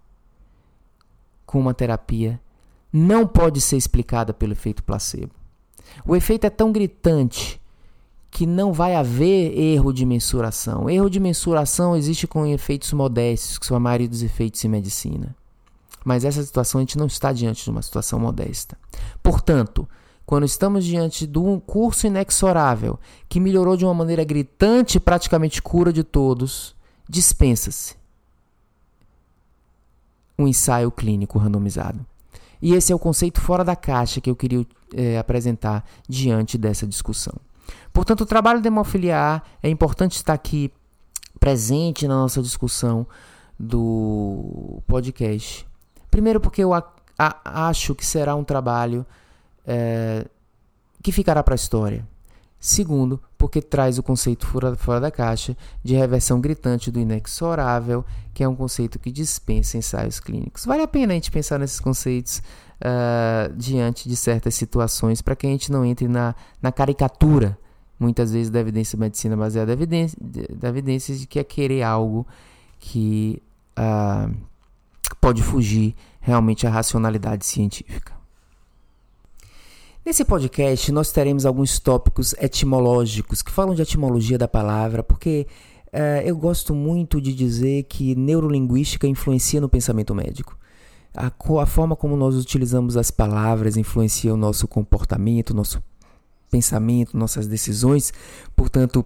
com 1.45 1.59
uma 1.59 1.75
terapia 1.75 2.41
não 2.93 3.27
pode 3.27 3.61
ser 3.61 3.77
explicada 3.77 4.33
pelo 4.33 4.53
efeito 4.53 4.85
placebo. 4.85 5.33
O 6.07 6.15
efeito 6.15 6.47
é 6.47 6.51
tão 6.51 6.71
gritante 6.71 7.61
que 8.37 8.44
não 8.44 8.70
vai 8.70 8.94
haver 8.94 9.59
erro 9.59 9.94
de 9.94 10.05
mensuração. 10.05 10.90
Erro 10.90 11.09
de 11.09 11.18
mensuração 11.18 11.96
existe 11.96 12.27
com 12.27 12.44
efeitos 12.44 12.92
modestos, 12.92 13.57
que 13.57 13.64
são 13.64 13.75
a 13.75 13.81
maioria 13.81 14.07
dos 14.07 14.22
efeitos 14.22 14.62
em 14.62 14.68
medicina. 14.68 15.35
Mas 16.05 16.22
essa 16.22 16.42
situação 16.42 16.79
a 16.79 16.83
gente 16.83 16.99
não 16.99 17.07
está 17.07 17.33
diante 17.33 17.64
de 17.64 17.70
uma 17.70 17.81
situação 17.81 18.18
modesta. 18.18 18.77
Portanto, 19.22 19.88
quando 20.27 20.44
estamos 20.44 20.85
diante 20.85 21.27
de 21.27 21.38
um 21.38 21.59
curso 21.59 22.07
inexorável 22.07 22.99
que 23.27 23.40
melhorou 23.40 23.75
de 23.75 23.87
uma 23.87 23.94
maneira 23.94 24.22
gritante, 24.22 25.01
praticamente 25.01 25.62
cura 25.62 25.90
de 25.90 26.05
todos, 26.05 26.77
dispensa-se 27.09 27.94
um 30.38 30.46
ensaio 30.46 30.90
clínico 30.90 31.38
randomizado. 31.38 32.05
E 32.61 32.75
esse 32.75 32.92
é 32.92 32.94
o 32.94 32.99
conceito 32.99 33.40
fora 33.40 33.64
da 33.64 33.75
caixa 33.75 34.20
que 34.20 34.29
eu 34.29 34.37
queria 34.37 34.66
é, 34.94 35.16
apresentar 35.16 35.87
diante 36.07 36.59
dessa 36.59 36.87
discussão. 36.87 37.46
Portanto, 37.97 38.21
o 38.21 38.27
trabalho 38.27 38.61
da 38.61 38.67
hemofilia 38.67 39.17
A 39.17 39.43
é 39.63 39.71
importante 39.71 40.17
estar 40.17 40.35
aqui 40.35 40.71
presente 41.41 42.07
na 42.07 42.15
nossa 42.15 42.43
discussão 42.43 43.07
do 43.59 44.83
podcast. 44.87 45.67
Primeiro, 46.11 46.39
porque 46.39 46.63
eu 46.63 46.75
a, 46.75 46.87
a, 47.19 47.69
acho 47.69 47.95
que 47.95 48.05
será 48.05 48.37
um 48.37 48.45
trabalho 48.45 49.07
é, 49.67 50.27
que 51.03 51.11
ficará 51.11 51.43
para 51.43 51.55
a 51.55 51.57
história. 51.57 52.07
Segundo, 52.61 53.19
porque 53.39 53.63
traz 53.63 53.97
o 53.97 54.03
conceito 54.03 54.47
fora, 54.47 54.77
fora 54.77 55.01
da 55.01 55.11
caixa 55.11 55.57
de 55.83 55.95
reversão 55.95 56.39
gritante 56.39 56.91
do 56.91 57.01
inexorável, 57.01 58.05
que 58.35 58.45
é 58.45 58.49
um 58.49 58.55
conceito 58.55 58.99
que 58.99 59.11
dispensa 59.11 59.79
ensaios 59.79 60.21
clínicos. 60.21 60.67
Vale 60.67 60.83
a 60.83 60.89
pena 60.89 61.15
a 61.15 61.17
gente 61.17 61.31
pensar 61.31 61.59
nesses 61.59 61.81
conceitos 61.81 62.43
uh, 62.77 63.57
diante 63.57 64.07
de 64.07 64.17
certas 64.17 64.55
situações 64.55 65.23
para 65.23 65.35
que 65.35 65.47
a 65.47 65.51
gente 65.51 65.73
não 65.73 65.83
entre 65.83 66.07
na, 66.07 66.35
na 66.61 66.71
caricatura, 66.71 67.59
muitas 67.99 68.33
vezes, 68.33 68.51
da 68.51 68.61
evidência 68.61 68.99
medicina 68.99 69.37
baseada 69.37 69.73
em 69.73 69.75
evidência, 69.75 70.19
da 70.55 70.69
evidência 70.69 71.15
de 71.15 71.27
que 71.27 71.39
é 71.39 71.45
querer 71.45 71.83
algo 71.83 72.27
que 72.79 73.43
uh, 73.79 74.35
pode 75.21 75.43
fugir 75.43 75.95
realmente 76.21 76.67
à 76.67 76.71
racionalidade 76.71 77.47
científica. 77.47 78.15
Nesse 80.05 80.25
podcast, 80.25 80.93
nós 80.93 81.11
teremos 81.11 81.45
alguns 81.45 81.81
tópicos 81.81 82.33
etimológicos 82.35 83.43
que 83.43 83.51
falam 83.51 83.75
de 83.75 83.83
etimologia 83.83 84.39
da 84.39 84.47
palavra, 84.47 85.03
porque 85.03 85.47
uh, 85.93 86.23
eu 86.25 86.37
gosto 86.37 86.75
muito 86.75 87.21
de 87.21 87.35
dizer 87.35 87.85
que 87.85 88.15
neurolinguística 88.15 89.07
influencia 89.09 89.61
no 89.61 89.69
pensamento 89.69 90.15
médico. 90.15 90.57
A, 91.13 91.33
a, 91.61 91.67
forma 91.67 91.97
como 91.97 92.17
nós 92.17 92.37
utilizamos 92.37 92.97
as 92.97 93.11
palavras 93.11 93.77
influencia 93.77 94.33
o 94.33 94.37
nosso 94.37 94.69
comportamento, 94.69 95.55
nosso 95.55 95.83
pensamento, 96.57 97.16
nossas 97.16 97.47
decisões. 97.47 98.12
Portanto, 98.55 99.05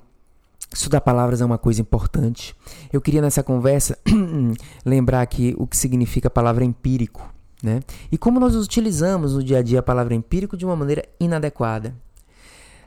estudar 0.72 1.00
palavras 1.00 1.40
é 1.40 1.44
uma 1.44 1.58
coisa 1.58 1.80
importante. 1.80 2.54
Eu 2.92 3.00
queria 3.00 3.20
nessa 3.20 3.42
conversa 3.42 3.98
lembrar 4.86 5.22
aqui 5.22 5.54
o 5.58 5.66
que 5.66 5.76
significa 5.76 6.28
a 6.28 6.30
palavra 6.30 6.64
empírico. 6.64 7.28
Né? 7.62 7.80
E 8.10 8.16
como 8.16 8.38
nós 8.40 8.54
utilizamos 8.54 9.34
no 9.34 9.42
dia 9.42 9.58
a 9.58 9.62
dia 9.62 9.80
a 9.80 9.82
palavra 9.82 10.14
empírico 10.14 10.56
de 10.56 10.64
uma 10.64 10.76
maneira 10.76 11.04
inadequada. 11.18 11.94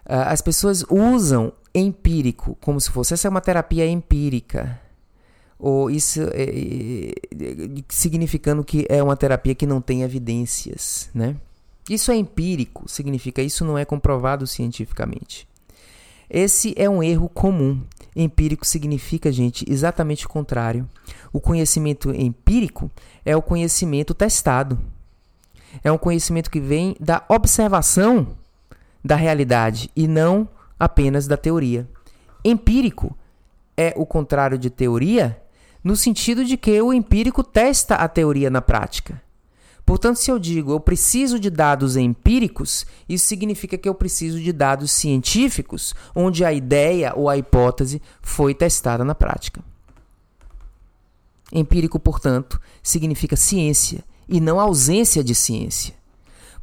Uh, 0.05 0.27
as 0.27 0.41
pessoas 0.41 0.83
usam 0.89 1.53
empírico 1.73 2.57
como 2.59 2.79
se 2.79 2.89
fosse 2.91 3.13
essa 3.13 3.27
é 3.27 3.29
uma 3.29 3.41
terapia 3.41 3.85
empírica. 3.87 4.79
Ou 5.59 5.89
isso 5.89 6.21
é, 6.33 6.43
é, 6.43 7.83
significando 7.87 8.63
que 8.63 8.85
é 8.89 9.01
uma 9.01 9.15
terapia 9.15 9.55
que 9.55 9.65
não 9.65 9.79
tem 9.79 10.01
evidências. 10.01 11.09
Né? 11.13 11.35
Isso 11.89 12.11
é 12.11 12.15
empírico, 12.15 12.89
significa 12.89 13.41
isso 13.41 13.65
não 13.65 13.77
é 13.77 13.83
comprovado 13.83 14.47
cientificamente. 14.47 15.47
Esse 16.29 16.73
é 16.77 16.89
um 16.89 17.03
erro 17.03 17.29
comum. 17.29 17.81
Empírico 18.15 18.65
significa, 18.65 19.31
gente, 19.31 19.65
exatamente 19.69 20.25
o 20.25 20.29
contrário. 20.29 20.87
O 21.31 21.39
conhecimento 21.39 22.11
empírico 22.11 22.89
é 23.25 23.35
o 23.35 23.41
conhecimento 23.41 24.13
testado. 24.13 24.79
É 25.83 25.91
um 25.91 25.97
conhecimento 25.97 26.49
que 26.49 26.59
vem 26.59 26.95
da 26.99 27.23
observação 27.27 28.35
da 29.03 29.15
realidade 29.15 29.91
e 29.95 30.07
não 30.07 30.47
apenas 30.79 31.27
da 31.27 31.35
teoria. 31.35 31.87
Empírico 32.43 33.17
é 33.75 33.93
o 33.97 34.05
contrário 34.05 34.57
de 34.57 34.69
teoria, 34.69 35.41
no 35.83 35.95
sentido 35.95 36.45
de 36.45 36.55
que 36.55 36.81
o 36.81 36.93
empírico 36.93 37.43
testa 37.43 37.95
a 37.95 38.07
teoria 38.07 38.49
na 38.49 38.61
prática. 38.61 39.21
Portanto, 39.85 40.17
se 40.17 40.31
eu 40.31 40.39
digo 40.39 40.71
eu 40.71 40.79
preciso 40.79 41.39
de 41.39 41.49
dados 41.49 41.97
empíricos, 41.97 42.85
isso 43.07 43.25
significa 43.25 43.77
que 43.77 43.87
eu 43.87 43.93
preciso 43.93 44.39
de 44.39 44.53
dados 44.53 44.91
científicos, 44.91 45.93
onde 46.15 46.45
a 46.45 46.53
ideia 46.53 47.13
ou 47.15 47.29
a 47.29 47.37
hipótese 47.37 48.01
foi 48.21 48.53
testada 48.53 49.03
na 49.03 49.13
prática. 49.13 49.61
Empírico, 51.51 51.99
portanto, 51.99 52.59
significa 52.81 53.35
ciência 53.35 54.03
e 54.27 54.39
não 54.39 54.59
ausência 54.59 55.23
de 55.23 55.35
ciência. 55.35 55.93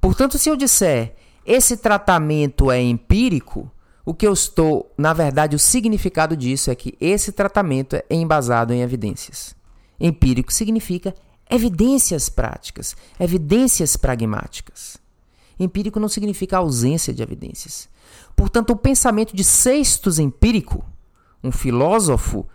Portanto, 0.00 0.38
se 0.38 0.48
eu 0.48 0.56
disser 0.56 1.14
esse 1.44 1.76
tratamento 1.76 2.70
é 2.70 2.80
empírico, 2.80 3.70
o 4.04 4.14
que 4.14 4.26
eu 4.26 4.33
estou, 4.33 4.92
na 4.96 5.12
verdade, 5.12 5.54
o 5.54 5.59
significado 5.59 6.37
disso 6.37 6.70
é 6.70 6.74
que 6.74 6.96
esse 7.00 7.33
tratamento 7.33 7.96
é 7.96 8.04
embasado 8.11 8.72
em 8.72 8.83
evidências. 8.83 9.54
Empírico 9.98 10.52
significa 10.52 11.14
evidências 11.50 12.28
práticas, 12.28 12.96
evidências 13.18 13.96
pragmáticas. 13.96 14.96
Empírico 15.58 16.00
não 16.00 16.08
significa 16.08 16.58
ausência 16.58 17.12
de 17.12 17.22
evidências. 17.22 17.88
Portanto, 18.34 18.70
o 18.70 18.76
pensamento 18.76 19.36
de 19.36 19.44
Sextus 19.44 20.18
Empírico, 20.18 20.84
um 21.42 21.52
filósofo 21.52 22.46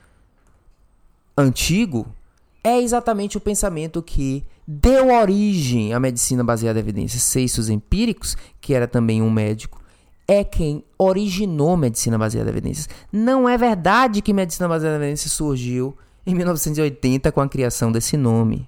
antigo, 1.38 2.08
é 2.64 2.82
exatamente 2.82 3.38
o 3.38 3.42
pensamento 3.42 4.02
que 4.02 4.44
deu 4.68 5.14
origem 5.14 5.94
à 5.94 6.00
medicina 6.00 6.44
baseada 6.44 6.80
em 6.80 6.82
evidências. 6.82 7.22
Sextus 7.22 7.70
Empíricos, 7.70 8.36
que 8.60 8.74
era 8.74 8.88
também 8.88 9.22
um 9.22 9.30
médico, 9.30 9.80
é 10.28 10.44
quem 10.44 10.84
originou 10.98 11.78
medicina 11.78 12.18
baseada 12.18 12.50
em 12.50 12.54
evidências. 12.54 12.90
Não 13.12 13.48
é 13.48 13.56
verdade 13.56 14.22
que 14.22 14.34
medicina 14.34 14.68
baseada 14.68 14.96
em 14.96 15.02
evidências 15.02 15.32
surgiu 15.32 15.96
em 16.26 16.34
1980 16.34 17.32
com 17.32 17.42
a 17.42 17.48
criação 17.48 17.92
desse 17.92 18.18
nome. 18.18 18.68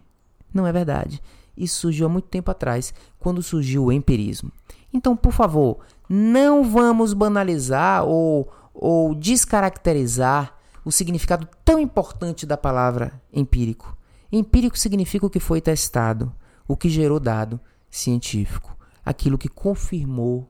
Não 0.53 0.65
é 0.65 0.71
verdade. 0.71 1.21
Isso 1.55 1.81
surgiu 1.81 2.05
há 2.05 2.10
muito 2.10 2.27
tempo 2.27 2.51
atrás, 2.51 2.93
quando 3.19 3.41
surgiu 3.41 3.86
o 3.86 3.91
empirismo. 3.91 4.51
Então, 4.93 5.15
por 5.15 5.31
favor, 5.33 5.79
não 6.07 6.63
vamos 6.63 7.13
banalizar 7.13 8.05
ou, 8.05 8.51
ou 8.73 9.15
descaracterizar 9.15 10.55
o 10.86 10.91
significado 10.91 11.47
tão 11.65 11.79
importante 11.79 12.45
da 12.45 12.55
palavra 12.55 13.21
empírico. 13.33 13.97
Empírico 14.31 14.77
significa 14.77 15.25
o 15.25 15.29
que 15.29 15.39
foi 15.39 15.60
testado, 15.60 16.33
o 16.67 16.77
que 16.77 16.89
gerou 16.89 17.19
dado 17.19 17.60
científico, 17.89 18.77
aquilo 19.03 19.38
que 19.38 19.49
confirmou 19.49 20.49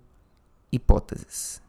hipóteses. 0.71 1.61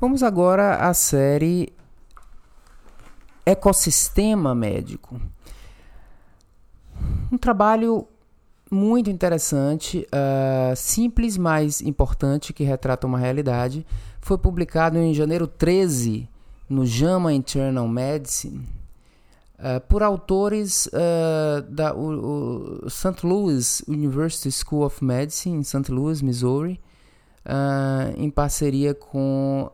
Vamos 0.00 0.22
agora 0.22 0.76
à 0.76 0.92
série 0.92 1.72
ecossistema 3.44 4.54
médico. 4.54 5.20
Um 7.30 7.38
trabalho 7.38 8.06
muito 8.72 9.10
interessante, 9.10 10.06
uh, 10.06 10.74
simples, 10.74 11.36
mas 11.36 11.82
importante, 11.82 12.54
que 12.54 12.64
retrata 12.64 13.06
uma 13.06 13.18
realidade. 13.18 13.86
Foi 14.20 14.38
publicado 14.38 14.98
em 14.98 15.12
janeiro 15.12 15.46
13 15.46 16.26
no 16.68 16.86
JAMA 16.86 17.34
Internal 17.34 17.86
Medicine 17.86 18.66
uh, 19.58 19.80
por 19.88 20.02
autores 20.02 20.86
uh, 20.86 21.62
da 21.68 21.94
o, 21.94 22.86
o 22.86 22.90
St. 22.90 23.26
Louis 23.26 23.82
University 23.86 24.50
School 24.50 24.86
of 24.86 25.04
Medicine, 25.04 25.58
em 25.58 25.62
St. 25.62 25.92
Louis, 25.92 26.22
Missouri, 26.22 26.80
em 28.16 28.30
parceria 28.30 28.94
com 28.94 29.68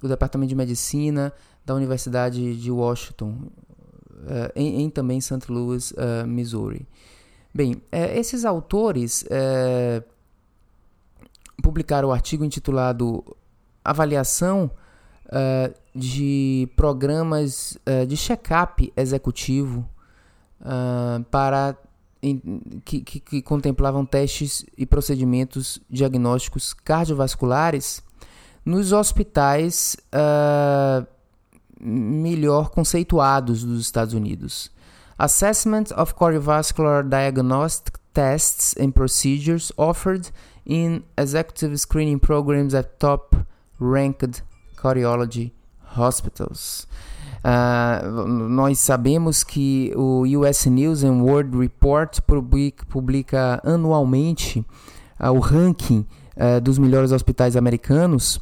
o 0.00 0.08
Departamento 0.08 0.48
de 0.48 0.54
Medicina 0.54 1.32
da 1.64 1.74
Universidade 1.74 2.56
de 2.56 2.70
Washington, 2.70 3.36
uh, 4.10 4.52
em, 4.54 4.82
em, 4.82 4.90
também 4.90 5.20
St. 5.20 5.40
Louis, 5.48 5.92
uh, 5.92 6.26
Missouri. 6.26 6.86
Bem, 7.54 7.74
uh, 7.74 7.80
esses 8.14 8.44
autores 8.44 9.24
publicaram 11.62 12.08
o 12.08 12.10
um 12.10 12.14
artigo 12.14 12.44
intitulado 12.44 13.24
Avaliação 13.84 14.70
de 15.94 16.68
programas 16.76 17.78
de 18.06 18.16
check-up 18.16 18.92
executivo 18.96 19.88
para 21.30 21.76
que, 22.84 23.00
que, 23.00 23.20
que, 23.20 23.42
contemplavam 23.42 24.04
testes 24.06 24.64
e 24.76 24.86
procedimentos 24.86 25.80
diagnósticos 25.90 26.72
cardiovasculares 26.72 28.02
nos 28.64 28.92
hospitais 28.92 29.96
uh, 30.14 31.06
melhor 31.82 32.70
conceituados 32.70 33.64
dos 33.64 33.80
Estados 33.80 34.14
Unidos. 34.14 34.70
Assessment 35.18 35.92
of 35.92 36.14
Cardiovascular 36.14 37.02
Diagnostic 37.02 37.98
Tests 38.14 38.74
and 38.78 38.92
Procedures 38.92 39.72
offered 39.76 40.30
in 40.64 41.02
executive 41.16 41.78
screening 41.78 42.18
programs 42.18 42.74
at 42.74 42.98
top 42.98 43.36
ranked 43.78 44.42
cardiology 44.76 45.52
hospitals. 45.96 46.86
Uh, 47.44 48.08
nós 48.48 48.78
sabemos 48.78 49.42
que 49.42 49.92
o 49.96 50.24
US 50.38 50.66
News 50.66 51.02
and 51.02 51.22
World 51.22 51.56
Report 51.58 52.20
publica, 52.22 53.60
anualmente 53.64 54.64
uh, 55.18 55.30
o 55.30 55.40
ranking 55.40 56.06
uh, 56.36 56.60
dos 56.60 56.78
melhores 56.78 57.10
hospitais 57.10 57.56
americanos 57.56 58.40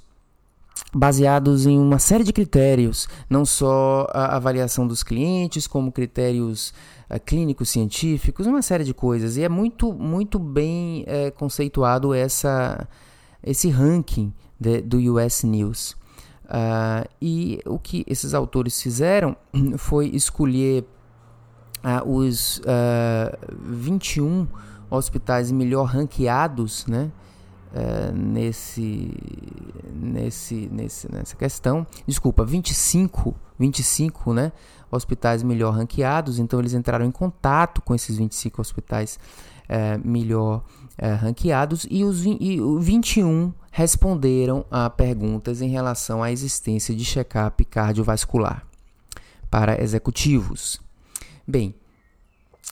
baseados 0.92 1.66
em 1.66 1.78
uma 1.78 1.98
série 1.98 2.24
de 2.24 2.32
critérios, 2.32 3.08
não 3.28 3.44
só 3.44 4.06
a 4.12 4.36
avaliação 4.36 4.86
dos 4.86 5.02
clientes, 5.02 5.66
como 5.66 5.92
critérios 5.92 6.72
uh, 7.08 7.20
clínicos 7.20 7.70
científicos, 7.70 8.46
uma 8.46 8.62
série 8.62 8.84
de 8.84 8.92
coisas. 8.92 9.36
E 9.36 9.42
é 9.42 9.48
muito, 9.48 9.92
muito 9.92 10.38
bem 10.38 11.02
uh, 11.02 11.32
conceituado 11.32 12.12
essa, 12.12 12.88
esse 13.42 13.68
ranking 13.68 14.32
de, 14.58 14.80
do 14.80 14.98
US 15.14 15.44
News. 15.44 15.96
Uh, 16.44 17.08
e 17.22 17.60
o 17.64 17.78
que 17.78 18.04
esses 18.08 18.34
autores 18.34 18.82
fizeram 18.82 19.36
foi 19.78 20.08
escolher 20.08 20.84
os 22.04 22.60
21 23.58 24.46
hospitais 24.90 25.50
melhor 25.50 25.84
ranqueados, 25.84 26.84
né? 26.86 27.10
Uh, 27.72 28.12
nesse, 28.12 29.12
nesse, 29.92 30.68
nesse, 30.70 31.12
nessa 31.12 31.36
questão. 31.36 31.86
Desculpa, 32.06 32.44
25, 32.44 33.34
25 33.58 34.32
né, 34.32 34.52
hospitais 34.90 35.42
melhor 35.42 35.74
ranqueados, 35.74 36.38
então 36.38 36.58
eles 36.58 36.74
entraram 36.74 37.04
em 37.04 37.10
contato 37.10 37.80
com 37.82 37.94
esses 37.94 38.16
25 38.16 38.60
hospitais 38.60 39.18
uh, 39.68 40.06
melhor 40.06 40.64
uh, 40.98 41.16
ranqueados 41.20 41.86
e 41.90 42.04
os 42.04 42.24
e 42.24 42.60
21 42.80 43.52
responderam 43.72 44.64
a 44.70 44.90
perguntas 44.90 45.62
em 45.62 45.68
relação 45.68 46.22
à 46.22 46.32
existência 46.32 46.94
de 46.94 47.04
check-up 47.04 47.64
cardiovascular 47.64 48.66
para 49.48 49.82
executivos. 49.82 50.80
Bem, 51.46 51.74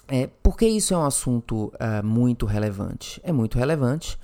é, 0.09 0.29
por 0.43 0.57
que 0.57 0.67
isso 0.67 0.95
é 0.95 0.97
um 0.97 1.05
assunto 1.05 1.73
muito 2.03 2.47
relevante? 2.47 3.21
É 3.23 3.33
muito 3.33 3.59
relevante 3.59 4.19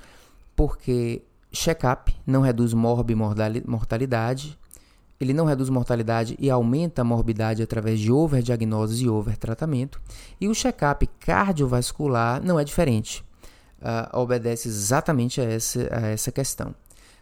porque 0.57 1.23
check-up 1.53 2.15
não 2.27 2.41
reduz 2.43 2.73
morbi 2.75 3.15
mortalidade, 3.15 4.59
ele 5.21 5.33
não 5.33 5.45
reduz 5.45 5.69
mortalidade 5.69 6.37
e 6.39 6.51
aumenta 6.51 7.03
a 7.03 7.05
morbidade 7.05 7.63
através 7.63 8.01
de 8.01 8.11
overdiagnose 8.11 9.05
e 9.05 9.09
overtratamento, 9.09 10.01
e 10.41 10.49
o 10.49 10.55
check-up 10.55 11.07
cardiovascular 11.21 12.43
não 12.45 12.59
é 12.59 12.65
diferente, 12.65 13.25
uh, 13.81 14.19
obedece 14.19 14.69
exatamente 14.69 15.41
a 15.41 15.45
essa, 15.45 15.89
a 15.91 16.09
essa 16.09 16.33
questão. 16.33 16.75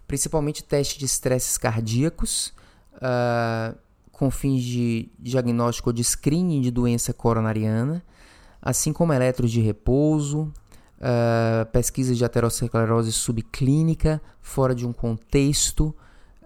Principalmente 0.07 0.64
testes 0.64 0.99
de 0.99 1.05
estresses 1.05 1.59
cardíacos, 1.59 2.53
uh, 2.97 3.77
com 4.11 4.31
fins 4.31 4.62
de 4.62 5.11
diagnóstico 5.18 5.90
ou 5.90 5.92
de 5.92 6.05
screening 6.05 6.61
de 6.61 6.71
doença 6.71 7.12
coronariana, 7.12 8.03
assim 8.61 8.92
como 8.92 9.12
eletros 9.12 9.51
de 9.51 9.61
repouso, 9.61 10.53
uh, 11.03 11.67
pesquisas 11.73 12.17
de 12.17 12.25
aterosclerose 12.25 13.12
subclínica 13.12 14.23
fora 14.41 14.75
de 14.75 14.87
um 14.87 14.93
contexto, 14.93 15.95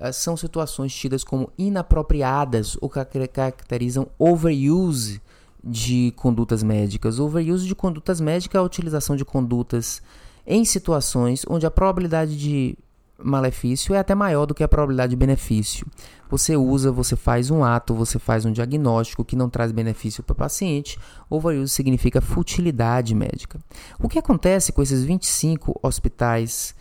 uh, 0.01 0.12
são 0.12 0.37
situações 0.37 0.95
tidas 0.95 1.23
como 1.23 1.53
inapropriadas 1.59 2.77
ou 2.81 2.88
que 2.88 3.29
caracterizam 3.29 4.09
overuse 4.19 5.21
de 5.62 6.12
condutas 6.16 6.62
médicas. 6.62 7.19
Overuse 7.19 7.66
de 7.66 7.75
condutas 7.75 8.21
médicas 8.21 8.59
é 8.59 8.59
a 8.59 8.66
utilização 8.66 9.16
de 9.16 9.25
condutas 9.25 10.01
em 10.47 10.64
situações 10.64 11.45
onde 11.49 11.66
a 11.66 11.71
probabilidade 11.71 12.38
de 12.38 12.79
malefício 13.18 13.94
é 13.94 13.98
até 13.98 14.14
maior 14.14 14.46
do 14.46 14.55
que 14.55 14.62
a 14.62 14.68
probabilidade 14.68 15.11
de 15.11 15.16
benefício. 15.16 15.87
Você 16.29 16.57
usa, 16.57 16.90
você 16.90 17.16
faz 17.16 17.50
um 17.50 17.64
ato, 17.64 17.94
você 17.94 18.18
faz 18.18 18.44
um 18.44 18.52
diagnóstico 18.52 19.24
que 19.24 19.37
não 19.37 19.48
traz 19.48 19.72
benefício 19.72 20.22
para 20.22 20.33
o 20.33 20.37
paciente. 20.37 20.98
Overuse 21.31 21.72
significa 21.72 22.20
futilidade 22.20 23.14
médica. 23.14 23.59
O 23.98 24.09
que 24.09 24.18
acontece 24.18 24.72
com 24.72 24.83
esses 24.83 25.05
25 25.05 25.79
hospitais 25.83 26.74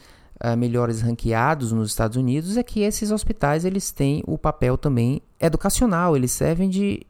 uh, 0.43 0.57
melhores 0.57 1.01
ranqueados 1.01 1.71
nos 1.71 1.89
Estados 1.89 2.17
Unidos 2.17 2.57
é 2.57 2.63
que 2.63 2.81
esses 2.81 3.11
hospitais 3.11 3.65
eles 3.65 3.91
têm 3.91 4.23
o 4.25 4.37
papel 4.37 4.77
também 4.77 5.21
educacional, 5.39 6.15
eles 6.15 6.31
servem 6.31 6.69
de 6.69 7.05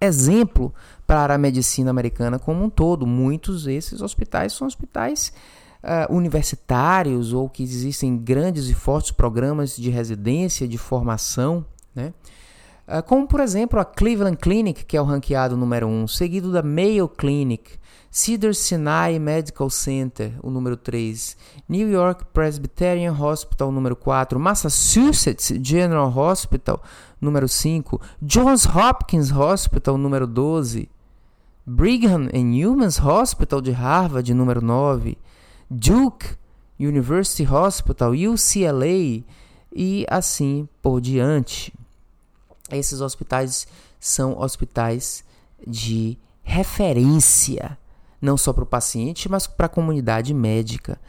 exemplo 0.00 0.74
para 1.06 1.34
a 1.34 1.38
medicina 1.38 1.90
americana 1.90 2.38
como 2.38 2.64
um 2.64 2.70
todo. 2.70 3.06
Muitos 3.06 3.64
desses 3.64 4.00
hospitais 4.00 4.52
são 4.52 4.66
hospitais 4.66 5.32
uh, 5.84 6.12
universitários 6.12 7.32
ou 7.32 7.48
que 7.48 7.62
existem 7.62 8.16
grandes 8.16 8.68
e 8.68 8.74
fortes 8.74 9.10
programas 9.10 9.76
de 9.76 9.90
residência, 9.90 10.66
de 10.66 10.78
formação, 10.78 11.64
né? 11.94 12.12
Uh, 12.86 13.02
como, 13.02 13.26
por 13.26 13.40
exemplo, 13.40 13.80
a 13.80 13.84
Cleveland 13.84 14.36
Clinic, 14.36 14.84
que 14.84 14.96
é 14.96 15.00
o 15.00 15.04
ranqueado 15.04 15.56
número 15.56 15.86
1, 15.86 16.02
um, 16.02 16.06
seguido 16.06 16.52
da 16.52 16.62
Mayo 16.62 17.08
Clinic, 17.08 17.78
Cedar 18.10 18.54
Sinai 18.54 19.18
Medical 19.18 19.70
Center, 19.70 20.34
o 20.42 20.50
número 20.50 20.76
3, 20.76 21.34
New 21.66 21.90
York 21.90 22.26
Presbyterian 22.32 23.12
Hospital, 23.18 23.72
número 23.72 23.96
4, 23.96 24.38
Massachusetts 24.38 25.50
General 25.62 26.14
Hospital, 26.14 26.82
número 27.18 27.48
5, 27.48 28.00
Johns 28.20 28.66
Hopkins 28.66 29.32
Hospital, 29.32 29.96
número 29.96 30.26
12, 30.26 30.88
Brigham 31.66 32.28
and 32.34 32.52
Women's 32.52 33.00
Hospital 33.00 33.62
de 33.62 33.72
Harvard, 33.72 34.32
número 34.34 34.60
9, 34.60 35.16
Duke 35.70 36.36
University 36.78 37.46
Hospital, 37.46 38.12
UCLA 38.12 39.24
e 39.74 40.06
assim 40.08 40.68
por 40.82 41.00
diante. 41.00 41.72
Esses 42.70 43.00
hospitais 43.00 43.66
são 44.00 44.38
hospitais 44.38 45.24
de 45.66 46.18
referência, 46.42 47.78
não 48.20 48.36
só 48.36 48.52
para 48.52 48.64
o 48.64 48.66
paciente, 48.66 49.28
mas 49.30 49.46
para 49.46 49.66
a 49.66 49.68
comunidade 49.68 50.34
médica. 50.34 51.00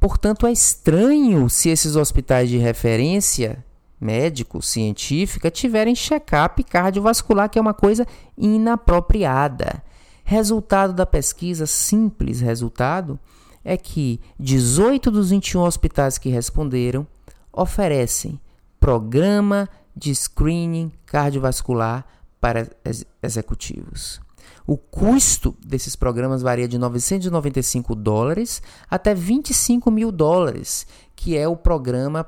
Portanto, 0.00 0.46
é 0.46 0.52
estranho 0.52 1.48
se 1.50 1.68
esses 1.68 1.96
hospitais 1.96 2.48
de 2.48 2.56
referência 2.56 3.64
médico, 4.00 4.62
científica, 4.62 5.50
tiverem 5.50 5.94
check-up 5.94 6.62
cardiovascular, 6.64 7.50
que 7.50 7.58
é 7.58 7.62
uma 7.62 7.74
coisa 7.74 8.06
inapropriada. 8.36 9.82
Resultado 10.24 10.92
da 10.92 11.04
pesquisa, 11.04 11.66
simples 11.66 12.40
resultado, 12.40 13.18
é 13.64 13.76
que 13.76 14.20
18 14.38 15.10
dos 15.10 15.30
21 15.30 15.62
hospitais 15.62 16.18
que 16.18 16.28
responderam 16.28 17.06
oferecem 17.52 18.40
programa 18.78 19.68
de 19.94 20.14
screening 20.14 20.92
cardiovascular 21.06 22.06
para 22.40 22.70
ex 22.84 23.04
executivos. 23.22 24.20
O 24.66 24.76
custo 24.76 25.56
desses 25.64 25.96
programas 25.96 26.42
varia 26.42 26.68
de 26.68 26.78
995 26.78 27.94
dólares 27.94 28.62
até 28.88 29.14
25 29.14 29.90
mil 29.90 30.12
dólares, 30.12 30.86
que 31.16 31.36
é 31.36 31.48
o 31.48 31.56
programa 31.56 32.26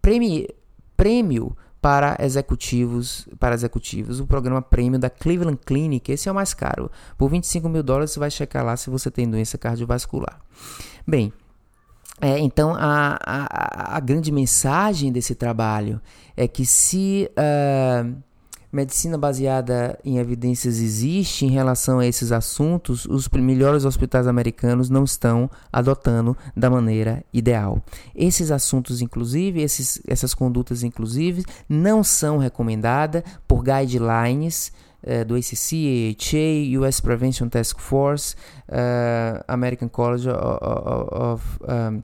prêmio 0.00 1.56
para 1.80 2.16
executivos, 2.20 3.26
para 3.38 3.54
executivos, 3.54 4.20
o 4.20 4.26
programa 4.26 4.60
prêmio 4.60 4.98
da 4.98 5.08
Cleveland 5.08 5.58
Clinic, 5.64 6.12
esse 6.12 6.28
é 6.28 6.32
o 6.32 6.34
mais 6.34 6.52
caro. 6.52 6.90
Por 7.16 7.30
25 7.30 7.68
mil 7.68 7.82
dólares 7.82 8.10
você 8.10 8.20
vai 8.20 8.30
checar 8.30 8.64
lá 8.64 8.76
se 8.76 8.90
você 8.90 9.10
tem 9.10 9.28
doença 9.28 9.56
cardiovascular. 9.56 10.40
Bem, 11.06 11.32
é, 12.20 12.38
então 12.38 12.74
a, 12.74 13.18
a, 13.24 13.96
a, 13.96 14.00
grande 14.00 14.30
mensagem 14.30 15.10
desse 15.10 15.34
trabalho 15.34 16.00
é 16.36 16.46
que 16.46 16.66
se 16.66 17.30
uh, 17.30 18.14
medicina 18.72 19.18
baseada 19.18 19.98
em 20.04 20.18
evidências 20.18 20.80
existe 20.80 21.44
em 21.44 21.50
relação 21.50 21.98
a 21.98 22.06
esses 22.06 22.30
assuntos, 22.30 23.04
os 23.06 23.28
melhores 23.28 23.84
hospitais 23.84 24.26
americanos 24.26 24.88
não 24.88 25.04
estão 25.04 25.50
adotando 25.72 26.36
da 26.56 26.70
maneira 26.70 27.24
ideal. 27.32 27.82
Esses 28.14 28.50
assuntos, 28.50 29.00
inclusive, 29.00 29.60
esses, 29.60 30.00
essas 30.06 30.34
condutas, 30.34 30.82
inclusive, 30.82 31.44
não 31.68 32.04
são 32.04 32.38
recomendadas 32.38 33.22
por 33.46 33.62
guidelines 33.64 34.72
uh, 35.02 35.24
do 35.24 35.34
ACC, 35.34 36.16
AHA, 36.16 36.80
US 36.80 37.00
Prevention 37.00 37.48
Task 37.48 37.78
Force, 37.78 38.36
uh, 38.68 39.42
American 39.48 39.88
College 39.88 40.28
of, 40.28 41.08
of 41.10 41.58
um, 41.62 42.02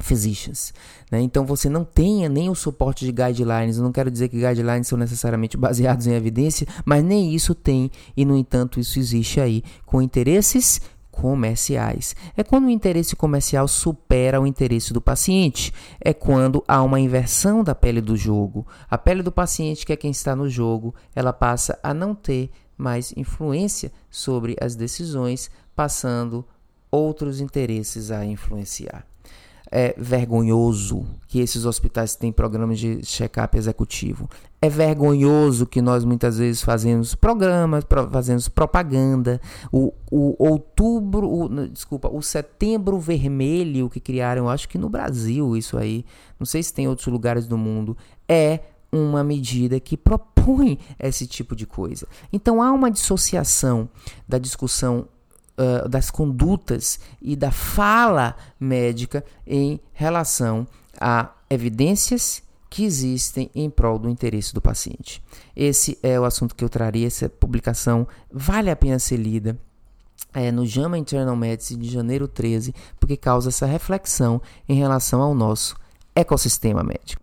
physicians. 0.00 0.72
Né? 1.10 1.20
Então 1.20 1.44
você 1.46 1.68
não 1.68 1.84
tenha 1.84 2.28
nem 2.28 2.50
o 2.50 2.54
suporte 2.54 3.04
de 3.04 3.12
guidelines. 3.12 3.78
Não 3.78 3.92
quero 3.92 4.10
dizer 4.10 4.28
que 4.28 4.40
guidelines 4.40 4.88
são 4.88 4.98
necessariamente 4.98 5.56
baseados 5.58 6.06
em 6.06 6.14
evidência, 6.14 6.66
mas 6.84 7.04
nem 7.04 7.34
isso 7.34 7.54
tem, 7.54 7.90
e 8.16 8.24
no 8.24 8.36
entanto 8.36 8.80
isso 8.80 8.98
existe 8.98 9.40
aí 9.40 9.62
com 9.86 10.02
interesses 10.02 10.80
comerciais. 11.10 12.16
É 12.36 12.42
quando 12.42 12.64
o 12.64 12.70
interesse 12.70 13.14
comercial 13.14 13.68
supera 13.68 14.40
o 14.40 14.46
interesse 14.46 14.92
do 14.92 15.00
paciente. 15.00 15.72
É 16.00 16.12
quando 16.12 16.64
há 16.66 16.82
uma 16.82 16.98
inversão 16.98 17.62
da 17.62 17.72
pele 17.72 18.00
do 18.00 18.16
jogo. 18.16 18.66
A 18.90 18.98
pele 18.98 19.22
do 19.22 19.30
paciente, 19.30 19.86
que 19.86 19.92
é 19.92 19.96
quem 19.96 20.10
está 20.10 20.34
no 20.34 20.50
jogo, 20.50 20.92
ela 21.14 21.32
passa 21.32 21.78
a 21.84 21.94
não 21.94 22.16
ter 22.16 22.50
mais 22.76 23.14
influência 23.16 23.92
sobre 24.10 24.56
as 24.60 24.74
decisões, 24.74 25.48
passando 25.76 26.44
outros 26.90 27.40
interesses 27.40 28.10
a 28.10 28.24
influenciar. 28.24 29.06
É 29.76 29.92
vergonhoso 29.98 31.04
que 31.26 31.40
esses 31.40 31.64
hospitais 31.64 32.14
têm 32.14 32.30
programas 32.30 32.78
de 32.78 33.04
check-up 33.04 33.58
executivo. 33.58 34.30
É 34.62 34.68
vergonhoso 34.68 35.66
que 35.66 35.82
nós 35.82 36.04
muitas 36.04 36.38
vezes 36.38 36.62
fazemos 36.62 37.16
programas, 37.16 37.84
fazemos 38.12 38.48
propaganda. 38.48 39.40
O, 39.72 39.92
o 40.08 40.36
outubro, 40.38 41.28
o, 41.28 41.66
desculpa, 41.66 42.08
o 42.08 42.22
setembro 42.22 43.00
vermelho 43.00 43.90
que 43.90 43.98
criaram, 43.98 44.48
acho 44.48 44.68
que 44.68 44.78
no 44.78 44.88
Brasil 44.88 45.56
isso 45.56 45.76
aí, 45.76 46.04
não 46.38 46.46
sei 46.46 46.62
se 46.62 46.72
tem 46.72 46.86
outros 46.86 47.08
lugares 47.08 47.48
do 47.48 47.58
mundo, 47.58 47.96
é 48.28 48.60
uma 48.92 49.24
medida 49.24 49.80
que 49.80 49.96
propõe 49.96 50.78
esse 51.00 51.26
tipo 51.26 51.56
de 51.56 51.66
coisa. 51.66 52.06
Então 52.32 52.62
há 52.62 52.70
uma 52.70 52.92
dissociação 52.92 53.88
da 54.28 54.38
discussão 54.38 55.08
uh, 55.58 55.88
das 55.88 56.10
condutas 56.10 57.00
e 57.20 57.36
da 57.36 57.50
fala 57.50 58.36
médica 58.58 59.24
em 59.46 59.80
relação 59.92 60.66
a 61.00 61.30
evidências 61.50 62.42
que 62.68 62.84
existem 62.84 63.50
em 63.54 63.70
prol 63.70 63.98
do 63.98 64.08
interesse 64.08 64.52
do 64.52 64.60
paciente. 64.60 65.22
Esse 65.54 65.96
é 66.02 66.18
o 66.18 66.24
assunto 66.24 66.56
que 66.56 66.64
eu 66.64 66.68
traria. 66.68 67.06
Essa 67.06 67.28
publicação 67.28 68.06
vale 68.32 68.68
a 68.68 68.74
pena 68.74 68.98
ser 68.98 69.16
lida. 69.16 69.56
É, 70.32 70.50
no 70.50 70.66
JAMA 70.66 70.98
Internal 70.98 71.36
Medicine 71.36 71.80
de 71.80 71.92
janeiro 71.92 72.26
13, 72.26 72.74
porque 72.98 73.16
causa 73.16 73.50
essa 73.50 73.66
reflexão 73.66 74.42
em 74.68 74.74
relação 74.74 75.22
ao 75.22 75.32
nosso 75.32 75.76
ecossistema 76.16 76.82
médico. 76.82 77.22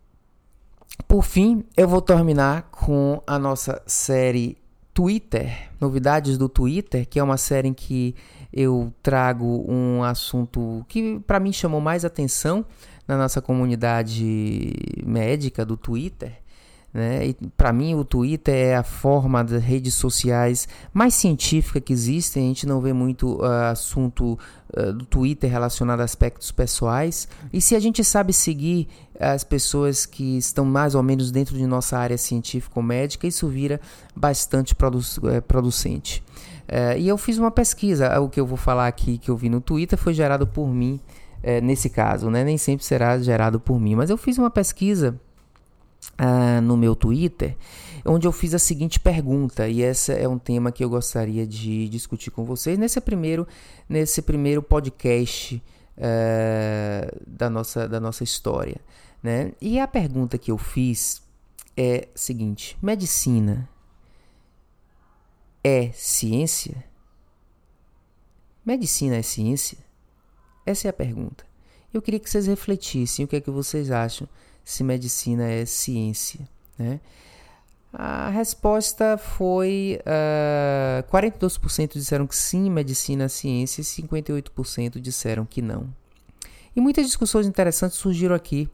Por 1.05 1.23
fim, 1.23 1.65
eu 1.75 1.87
vou 1.89 2.01
terminar 2.01 2.69
com 2.71 3.21
a 3.27 3.37
nossa 3.37 3.81
série 3.85 4.57
Twitter, 4.93 5.69
novidades 5.79 6.37
do 6.37 6.49
Twitter, 6.49 7.07
que 7.07 7.19
é 7.19 7.23
uma 7.23 7.37
série 7.37 7.69
em 7.69 7.73
que 7.73 8.13
eu 8.51 8.93
trago 9.01 9.65
um 9.67 10.03
assunto 10.03 10.85
que 10.87 11.19
para 11.25 11.39
mim 11.39 11.53
chamou 11.53 11.79
mais 11.79 12.03
atenção 12.03 12.65
na 13.07 13.17
nossa 13.17 13.41
comunidade 13.41 14.73
médica 15.05 15.65
do 15.65 15.77
Twitter. 15.77 16.41
Né? 16.93 17.33
Para 17.55 17.71
mim, 17.71 17.95
o 17.95 18.03
Twitter 18.03 18.53
é 18.53 18.75
a 18.75 18.83
forma 18.83 19.43
das 19.43 19.63
redes 19.63 19.93
sociais 19.93 20.67
mais 20.93 21.13
científica 21.13 21.79
que 21.79 21.93
existe. 21.93 22.37
A 22.37 22.41
gente 22.41 22.65
não 22.65 22.81
vê 22.81 22.91
muito 22.91 23.37
uh, 23.37 23.69
assunto 23.71 24.37
uh, 24.77 24.93
do 24.93 25.05
Twitter 25.05 25.49
relacionado 25.49 26.01
a 26.01 26.03
aspectos 26.03 26.51
pessoais. 26.51 27.27
E 27.51 27.61
se 27.61 27.75
a 27.75 27.79
gente 27.79 28.03
sabe 28.03 28.33
seguir 28.33 28.87
as 29.19 29.43
pessoas 29.43 30.05
que 30.05 30.37
estão 30.37 30.65
mais 30.65 30.95
ou 30.95 31.03
menos 31.03 31.31
dentro 31.31 31.55
de 31.55 31.65
nossa 31.67 31.97
área 31.97 32.17
científico-médica, 32.17 33.27
isso 33.27 33.47
vira 33.47 33.79
bastante 34.15 34.73
produ 34.73 34.99
uh, 34.99 35.41
producente. 35.47 36.23
Eh, 36.71 36.99
e 36.99 37.07
eu 37.09 37.17
fiz 37.17 37.37
uma 37.37 37.51
pesquisa. 37.51 38.17
O 38.21 38.29
que 38.29 38.39
eu 38.39 38.45
vou 38.45 38.57
falar 38.57 38.87
aqui 38.87 39.17
que 39.17 39.29
eu 39.29 39.35
vi 39.35 39.49
no 39.49 39.59
Twitter 39.59 39.99
foi 39.99 40.13
gerado 40.13 40.47
por 40.47 40.69
mim. 40.69 40.99
Eh, 41.43 41.59
nesse 41.59 41.89
caso, 41.89 42.29
né? 42.29 42.43
nem 42.43 42.57
sempre 42.57 42.85
será 42.85 43.19
gerado 43.19 43.59
por 43.59 43.79
mim, 43.79 43.95
mas 43.95 44.09
eu 44.09 44.17
fiz 44.17 44.37
uma 44.37 44.51
pesquisa 44.51 45.19
uh, 46.19 46.61
no 46.61 46.75
meu 46.75 46.95
Twitter, 46.95 47.55
onde 48.05 48.27
eu 48.27 48.31
fiz 48.31 48.53
a 48.53 48.59
seguinte 48.59 48.99
pergunta, 48.99 49.67
e 49.67 49.81
esse 49.81 50.13
é 50.13 50.27
um 50.27 50.39
tema 50.39 50.71
que 50.71 50.83
eu 50.83 50.89
gostaria 50.89 51.45
de 51.45 51.87
discutir 51.89 52.31
com 52.31 52.43
vocês 52.43 52.77
nesse 52.77 52.99
primeiro, 52.99 53.47
nesse 53.87 54.21
primeiro 54.21 54.61
podcast 54.61 55.61
uh, 55.97 57.21
da, 57.27 57.49
nossa, 57.49 57.87
da 57.87 57.99
nossa 57.99 58.23
história. 58.23 58.81
Né? 59.21 59.53
E 59.61 59.79
a 59.79 59.87
pergunta 59.87 60.37
que 60.37 60.51
eu 60.51 60.57
fiz 60.57 61.21
é 61.77 62.07
a 62.13 62.17
seguinte: 62.17 62.77
medicina 62.81 63.69
é 65.63 65.91
ciência? 65.93 66.83
Medicina 68.65 69.15
é 69.15 69.21
ciência? 69.21 69.77
Essa 70.65 70.87
é 70.87 70.89
a 70.89 70.93
pergunta. 70.93 71.45
Eu 71.93 72.01
queria 72.01 72.19
que 72.19 72.29
vocês 72.29 72.47
refletissem 72.47 73.25
o 73.25 73.27
que 73.27 73.35
é 73.35 73.41
que 73.41 73.51
vocês 73.51 73.91
acham 73.91 74.27
se 74.71 74.83
medicina 74.83 75.49
é 75.49 75.65
ciência. 75.65 76.47
Né? 76.79 77.01
A 77.93 78.29
resposta 78.29 79.17
foi: 79.17 79.99
uh, 79.99 81.03
ah, 81.03 81.03
42% 81.11 81.93
disseram 81.93 82.25
que 82.25 82.35
sim, 82.35 82.69
medicina 82.69 83.25
é 83.25 83.27
ciência, 83.27 83.81
e 83.81 83.83
58% 83.83 84.99
disseram 84.99 85.45
que 85.45 85.61
não. 85.61 85.93
E 86.73 86.79
muitas 86.79 87.05
discussões 87.05 87.45
interessantes 87.45 87.97
surgiram 87.97 88.33
aqui. 88.33 88.69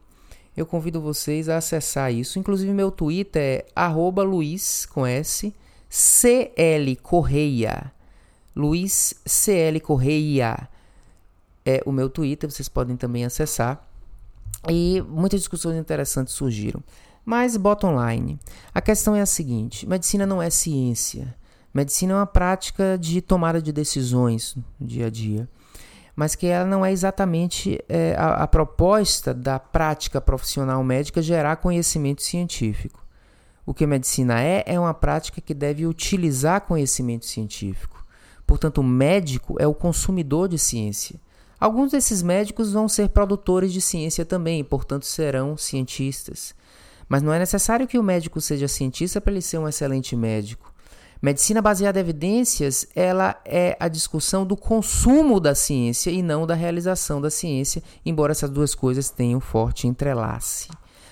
Eu 0.56 0.64
convido 0.64 1.00
vocês 1.00 1.48
a 1.48 1.56
acessar 1.56 2.12
isso. 2.12 2.38
Inclusive, 2.38 2.72
meu 2.72 2.92
Twitter 2.92 3.66
é 3.74 3.86
Luiz 4.22 4.86
com 4.86 5.04
S, 5.04 5.52
CL 5.88 6.94
Correia. 6.96 7.92
Luiz 8.54 9.14
CL 9.26 9.80
Correia 9.80 10.68
é 11.66 11.82
o 11.84 11.92
meu 11.92 12.08
Twitter, 12.08 12.50
vocês 12.50 12.68
podem 12.68 12.96
também 12.96 13.24
acessar. 13.24 13.87
E 14.66 15.02
muitas 15.08 15.40
discussões 15.40 15.76
interessantes 15.76 16.34
surgiram. 16.34 16.82
Mas, 17.24 17.56
bottom 17.56 17.94
line, 18.08 18.40
a 18.74 18.80
questão 18.80 19.14
é 19.14 19.20
a 19.20 19.26
seguinte: 19.26 19.86
medicina 19.86 20.26
não 20.26 20.42
é 20.42 20.50
ciência. 20.50 21.34
Medicina 21.72 22.14
é 22.14 22.16
uma 22.16 22.26
prática 22.26 22.96
de 22.98 23.20
tomada 23.20 23.60
de 23.60 23.70
decisões 23.70 24.56
no 24.80 24.86
dia 24.86 25.06
a 25.06 25.10
dia. 25.10 25.48
Mas 26.16 26.34
que 26.34 26.46
ela 26.46 26.64
não 26.64 26.84
é 26.84 26.90
exatamente 26.90 27.78
é, 27.88 28.16
a, 28.18 28.42
a 28.42 28.46
proposta 28.48 29.32
da 29.32 29.60
prática 29.60 30.20
profissional 30.20 30.82
médica 30.82 31.22
gerar 31.22 31.56
conhecimento 31.56 32.22
científico. 32.22 33.06
O 33.64 33.74
que 33.74 33.84
a 33.84 33.86
medicina 33.86 34.42
é, 34.42 34.64
é 34.66 34.80
uma 34.80 34.94
prática 34.94 35.40
que 35.40 35.54
deve 35.54 35.86
utilizar 35.86 36.62
conhecimento 36.62 37.26
científico. 37.26 38.04
Portanto, 38.46 38.78
o 38.78 38.82
médico 38.82 39.56
é 39.60 39.66
o 39.66 39.74
consumidor 39.74 40.48
de 40.48 40.58
ciência. 40.58 41.20
Alguns 41.60 41.90
desses 41.90 42.22
médicos 42.22 42.72
vão 42.72 42.88
ser 42.88 43.08
produtores 43.08 43.72
de 43.72 43.80
ciência 43.80 44.24
também, 44.24 44.62
portanto 44.62 45.06
serão 45.06 45.56
cientistas. 45.56 46.54
Mas 47.08 47.22
não 47.22 47.32
é 47.32 47.38
necessário 47.38 47.86
que 47.86 47.98
o 47.98 48.02
médico 48.02 48.40
seja 48.40 48.68
cientista 48.68 49.20
para 49.20 49.32
ele 49.32 49.42
ser 49.42 49.58
um 49.58 49.68
excelente 49.68 50.14
médico. 50.14 50.72
Medicina 51.20 51.60
baseada 51.60 51.98
em 51.98 52.02
evidências, 52.02 52.86
ela 52.94 53.40
é 53.44 53.76
a 53.80 53.88
discussão 53.88 54.46
do 54.46 54.56
consumo 54.56 55.40
da 55.40 55.52
ciência 55.52 56.10
e 56.10 56.22
não 56.22 56.46
da 56.46 56.54
realização 56.54 57.20
da 57.20 57.28
ciência, 57.28 57.82
embora 58.06 58.30
essas 58.30 58.50
duas 58.50 58.72
coisas 58.72 59.10
tenham 59.10 59.40
forte 59.40 59.88
entrelace. 59.88 60.68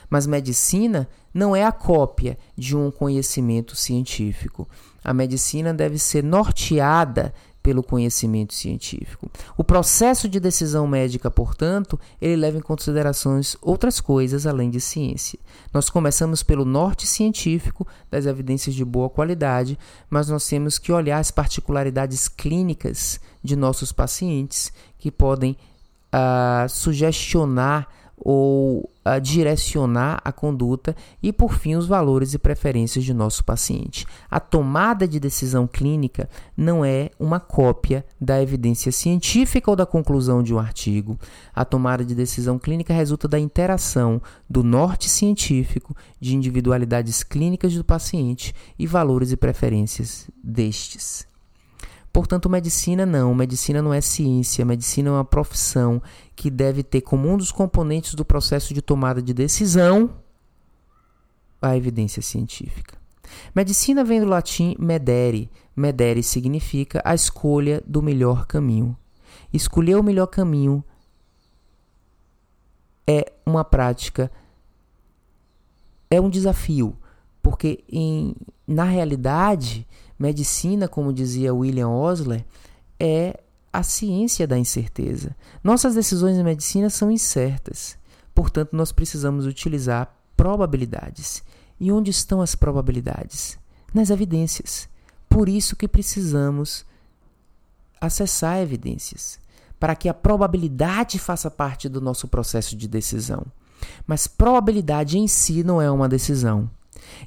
Mas 0.09 0.29
medicina 0.29 1.09
não 1.35 1.57
é 1.57 1.65
a 1.65 1.73
cópia 1.73 2.39
de 2.57 2.77
um 2.77 2.89
conhecimento 2.89 3.75
científico. 3.75 4.69
A 5.03 5.13
medicina 5.13 5.75
deve 5.75 5.99
ser 5.99 6.23
norteada 6.23 7.35
pelo 7.67 7.83
conhecimento 7.83 8.55
científico. 8.55 9.29
O 9.57 9.65
processo 9.65 10.29
de 10.29 10.39
decisão 10.39 10.87
médica, 10.87 11.29
portanto, 11.29 11.99
ele 12.23 12.37
leva 12.37 12.59
em 12.59 12.61
considerações 12.61 13.57
outras 13.61 14.01
coisas 14.01 14.47
além 14.47 14.71
de 14.71 14.81
ciência. 14.81 15.37
Nós 15.75 15.91
começamos 15.91 16.45
pelo 16.45 16.65
norte 16.65 17.09
científico 17.09 17.85
das 18.09 18.25
evidências 18.25 18.73
de 18.73 18.85
boa 18.85 19.11
qualidade, 19.11 19.77
mas 20.09 20.29
nós 20.29 20.47
temos 20.47 20.79
que 20.79 20.93
olhar 20.93 21.19
as 21.19 21.33
particularidades 21.33 22.29
clínicas 22.29 23.19
de 23.43 23.57
nossos 23.57 23.91
pacientes 23.91 24.73
que 24.97 25.11
podem 25.11 25.57
uh, 26.15 26.69
sugestionar 26.69 27.89
ou 28.17 28.91
a 29.05 29.19
direcionar 29.19 30.21
a 30.25 30.33
conduta 30.33 30.97
e, 31.23 31.33
por 31.33 31.55
fim, 31.55 31.77
os 31.77 31.87
valores 31.87 32.35
e 32.35 32.39
preferências 32.39 33.05
de 33.05 33.15
nosso 33.15 33.45
paciente. 33.45 34.05
A 34.29 34.41
tomada 34.41 35.07
de 35.07 35.21
decisão 35.21 35.67
clínica 35.67 36.29
não 36.57 36.85
é 36.85 37.11
uma 37.19 37.39
cópia 37.39 38.05
da 38.21 38.43
evidência 38.43 38.91
científica 38.91 39.71
ou 39.71 39.77
da 39.77 39.87
conclusão 39.87 40.43
de 40.43 40.53
um 40.53 40.59
artigo. 40.59 41.19
A 41.55 41.65
tomada 41.65 42.05
de 42.05 42.15
decisão 42.15 42.59
clínica 42.59 42.93
resulta 42.93 43.29
da 43.29 43.39
interação 43.39 44.21
do 44.51 44.65
norte 44.65 45.09
científico, 45.09 45.95
de 46.21 46.35
individualidades 46.35 47.23
clínicas 47.23 47.75
do 47.75 47.85
paciente 47.85 48.55
e 48.79 48.87
valores 48.87 49.31
e 49.31 49.37
preferências 49.37 50.29
destes. 50.43 51.27
Portanto, 52.17 52.49
medicina 52.49 53.05
não, 53.05 53.35
medicina 53.35 53.83
não 53.83 53.93
é 53.93 54.01
ciência, 54.01 54.65
medicina 54.65 55.11
é 55.11 55.13
uma 55.13 55.23
profissão 55.23 56.01
que 56.35 56.49
deve 56.49 56.83
ter 56.83 57.03
como 57.03 57.29
um 57.29 57.37
dos 57.37 57.53
componentes 57.53 58.15
do 58.15 58.25
processo 58.25 58.73
de 58.73 58.81
tomada 58.81 59.21
de 59.21 59.35
decisão 59.35 60.15
a 61.61 61.77
evidência 61.77 62.23
científica. 62.23 62.97
Medicina 63.55 64.03
vem 64.03 64.19
do 64.19 64.27
latim 64.27 64.75
medere. 64.79 65.51
Medere 65.77 66.23
significa 66.23 67.03
a 67.05 67.15
escolha 67.15 67.83
do 67.87 68.01
melhor 68.01 68.47
caminho. 68.47 68.97
Escolher 69.53 69.97
o 69.97 70.03
melhor 70.03 70.29
caminho 70.29 70.83
é 73.07 73.31
uma 73.45 73.63
prática, 73.63 74.33
é 76.11 76.19
um 76.19 76.31
desafio, 76.31 76.97
porque 77.43 77.85
em, 77.93 78.35
na 78.67 78.85
realidade 78.85 79.87
Medicina, 80.19 80.89
como 80.89 81.13
dizia 81.13 81.55
William 81.55 81.89
Osler, 81.89 82.45
é 82.99 83.41
a 83.73 83.83
ciência 83.83 84.47
da 84.47 84.57
incerteza. 84.59 85.37
Nossas 85.63 85.95
decisões 85.95 86.37
em 86.37 86.43
medicina 86.43 86.89
são 86.89 87.11
incertas. 87.11 87.99
Portanto, 88.35 88.75
nós 88.75 88.93
precisamos 88.93 89.47
utilizar 89.47 90.15
probabilidades. 90.37 91.43
E 91.79 91.93
onde 91.93 92.11
estão 92.11 92.41
as 92.41 92.55
probabilidades? 92.55 93.59
Nas 93.93 94.09
evidências. 94.11 94.89
Por 95.29 95.49
isso 95.49 95.77
que 95.77 95.87
precisamos 95.87 96.87
acessar 98.01 98.59
evidências. 98.59 99.39
para 99.79 99.95
que 99.95 100.09
a 100.09 100.15
probabilidade 100.15 101.19
faça 101.19 101.51
parte 101.51 101.89
do 101.89 102.01
nosso 102.01 102.27
processo 102.29 102.77
de 102.77 102.89
decisão. 102.89 103.45
Mas 104.07 104.27
probabilidade 104.27 105.19
em 105.19 105.29
si 105.29 105.63
não 105.63 105.81
é 105.81 105.91
uma 105.91 106.09
decisão. 106.09 106.71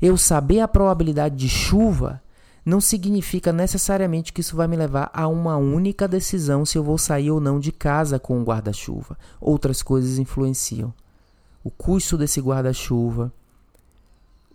Eu 0.01 0.17
saber 0.17 0.59
a 0.59 0.67
probabilidade 0.67 1.35
de 1.35 1.47
chuva 1.47 2.21
não 2.65 2.81
significa 2.81 3.51
necessariamente 3.51 4.33
que 4.33 4.41
isso 4.41 4.55
vai 4.55 4.67
me 4.67 4.75
levar 4.75 5.09
a 5.13 5.27
uma 5.27 5.57
única 5.57 6.07
decisão 6.07 6.65
se 6.65 6.77
eu 6.77 6.83
vou 6.83 6.97
sair 6.97 7.31
ou 7.31 7.39
não 7.39 7.59
de 7.59 7.71
casa 7.71 8.19
com 8.19 8.39
o 8.39 8.43
guarda-chuva. 8.43 9.17
Outras 9.39 9.81
coisas 9.81 10.17
influenciam. 10.17 10.93
O 11.63 11.69
custo 11.69 12.17
desse 12.17 12.39
guarda-chuva, 12.39 13.33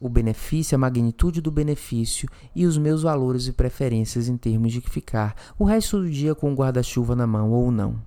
o 0.00 0.08
benefício, 0.08 0.74
a 0.74 0.78
magnitude 0.78 1.40
do 1.40 1.50
benefício 1.50 2.28
e 2.54 2.66
os 2.66 2.76
meus 2.76 3.02
valores 3.02 3.46
e 3.46 3.52
preferências 3.52 4.28
em 4.28 4.36
termos 4.36 4.72
de 4.72 4.80
ficar 4.80 5.34
o 5.58 5.64
resto 5.64 6.00
do 6.00 6.10
dia 6.10 6.34
com 6.34 6.52
o 6.52 6.56
guarda-chuva 6.56 7.16
na 7.16 7.26
mão 7.26 7.50
ou 7.50 7.70
não. 7.70 8.00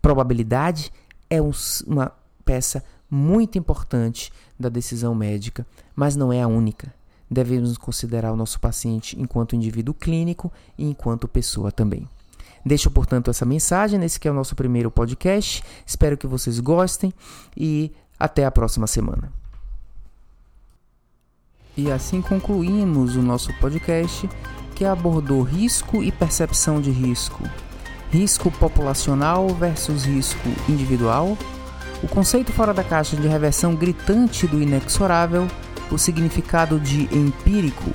Probabilidade 0.00 0.92
é 1.30 1.40
um, 1.40 1.52
uma 1.86 2.12
peça 2.44 2.84
muito 3.08 3.58
importante 3.58 4.32
da 4.58 4.68
decisão 4.68 5.14
médica, 5.14 5.66
mas 5.94 6.16
não 6.16 6.32
é 6.32 6.42
a 6.42 6.48
única. 6.48 6.92
Devemos 7.32 7.78
considerar 7.78 8.30
o 8.30 8.36
nosso 8.36 8.60
paciente 8.60 9.18
enquanto 9.18 9.56
indivíduo 9.56 9.94
clínico 9.94 10.52
e 10.76 10.84
enquanto 10.84 11.26
pessoa 11.26 11.72
também. 11.72 12.06
Deixo, 12.62 12.90
portanto, 12.90 13.30
essa 13.30 13.46
mensagem 13.46 13.98
nesse 13.98 14.20
que 14.20 14.28
é 14.28 14.30
o 14.30 14.34
nosso 14.34 14.54
primeiro 14.54 14.90
podcast. 14.90 15.64
Espero 15.86 16.18
que 16.18 16.26
vocês 16.26 16.60
gostem 16.60 17.10
e 17.56 17.90
até 18.18 18.44
a 18.44 18.50
próxima 18.50 18.86
semana. 18.86 19.32
E 21.74 21.90
assim 21.90 22.20
concluímos 22.20 23.16
o 23.16 23.22
nosso 23.22 23.50
podcast 23.58 24.28
que 24.74 24.84
abordou 24.84 25.42
risco 25.42 26.02
e 26.02 26.12
percepção 26.12 26.82
de 26.82 26.90
risco, 26.90 27.42
risco 28.10 28.50
populacional 28.50 29.48
versus 29.48 30.04
risco 30.04 30.48
individual, 30.68 31.36
o 32.02 32.08
conceito 32.08 32.52
fora 32.52 32.74
da 32.74 32.84
caixa 32.84 33.16
de 33.16 33.26
reversão 33.26 33.74
gritante 33.74 34.46
do 34.46 34.60
inexorável, 34.60 35.48
o 35.92 35.98
significado 35.98 36.80
de 36.80 37.02
empírico, 37.14 37.90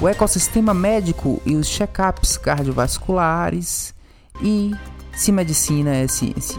o 0.00 0.08
ecossistema 0.08 0.72
médico 0.72 1.42
e 1.44 1.56
os 1.56 1.68
check-ups 1.68 2.36
cardiovasculares 2.36 3.94
e 4.40 4.72
se 5.12 5.30
medicina 5.30 5.94
é 5.94 6.08
ciência. 6.08 6.58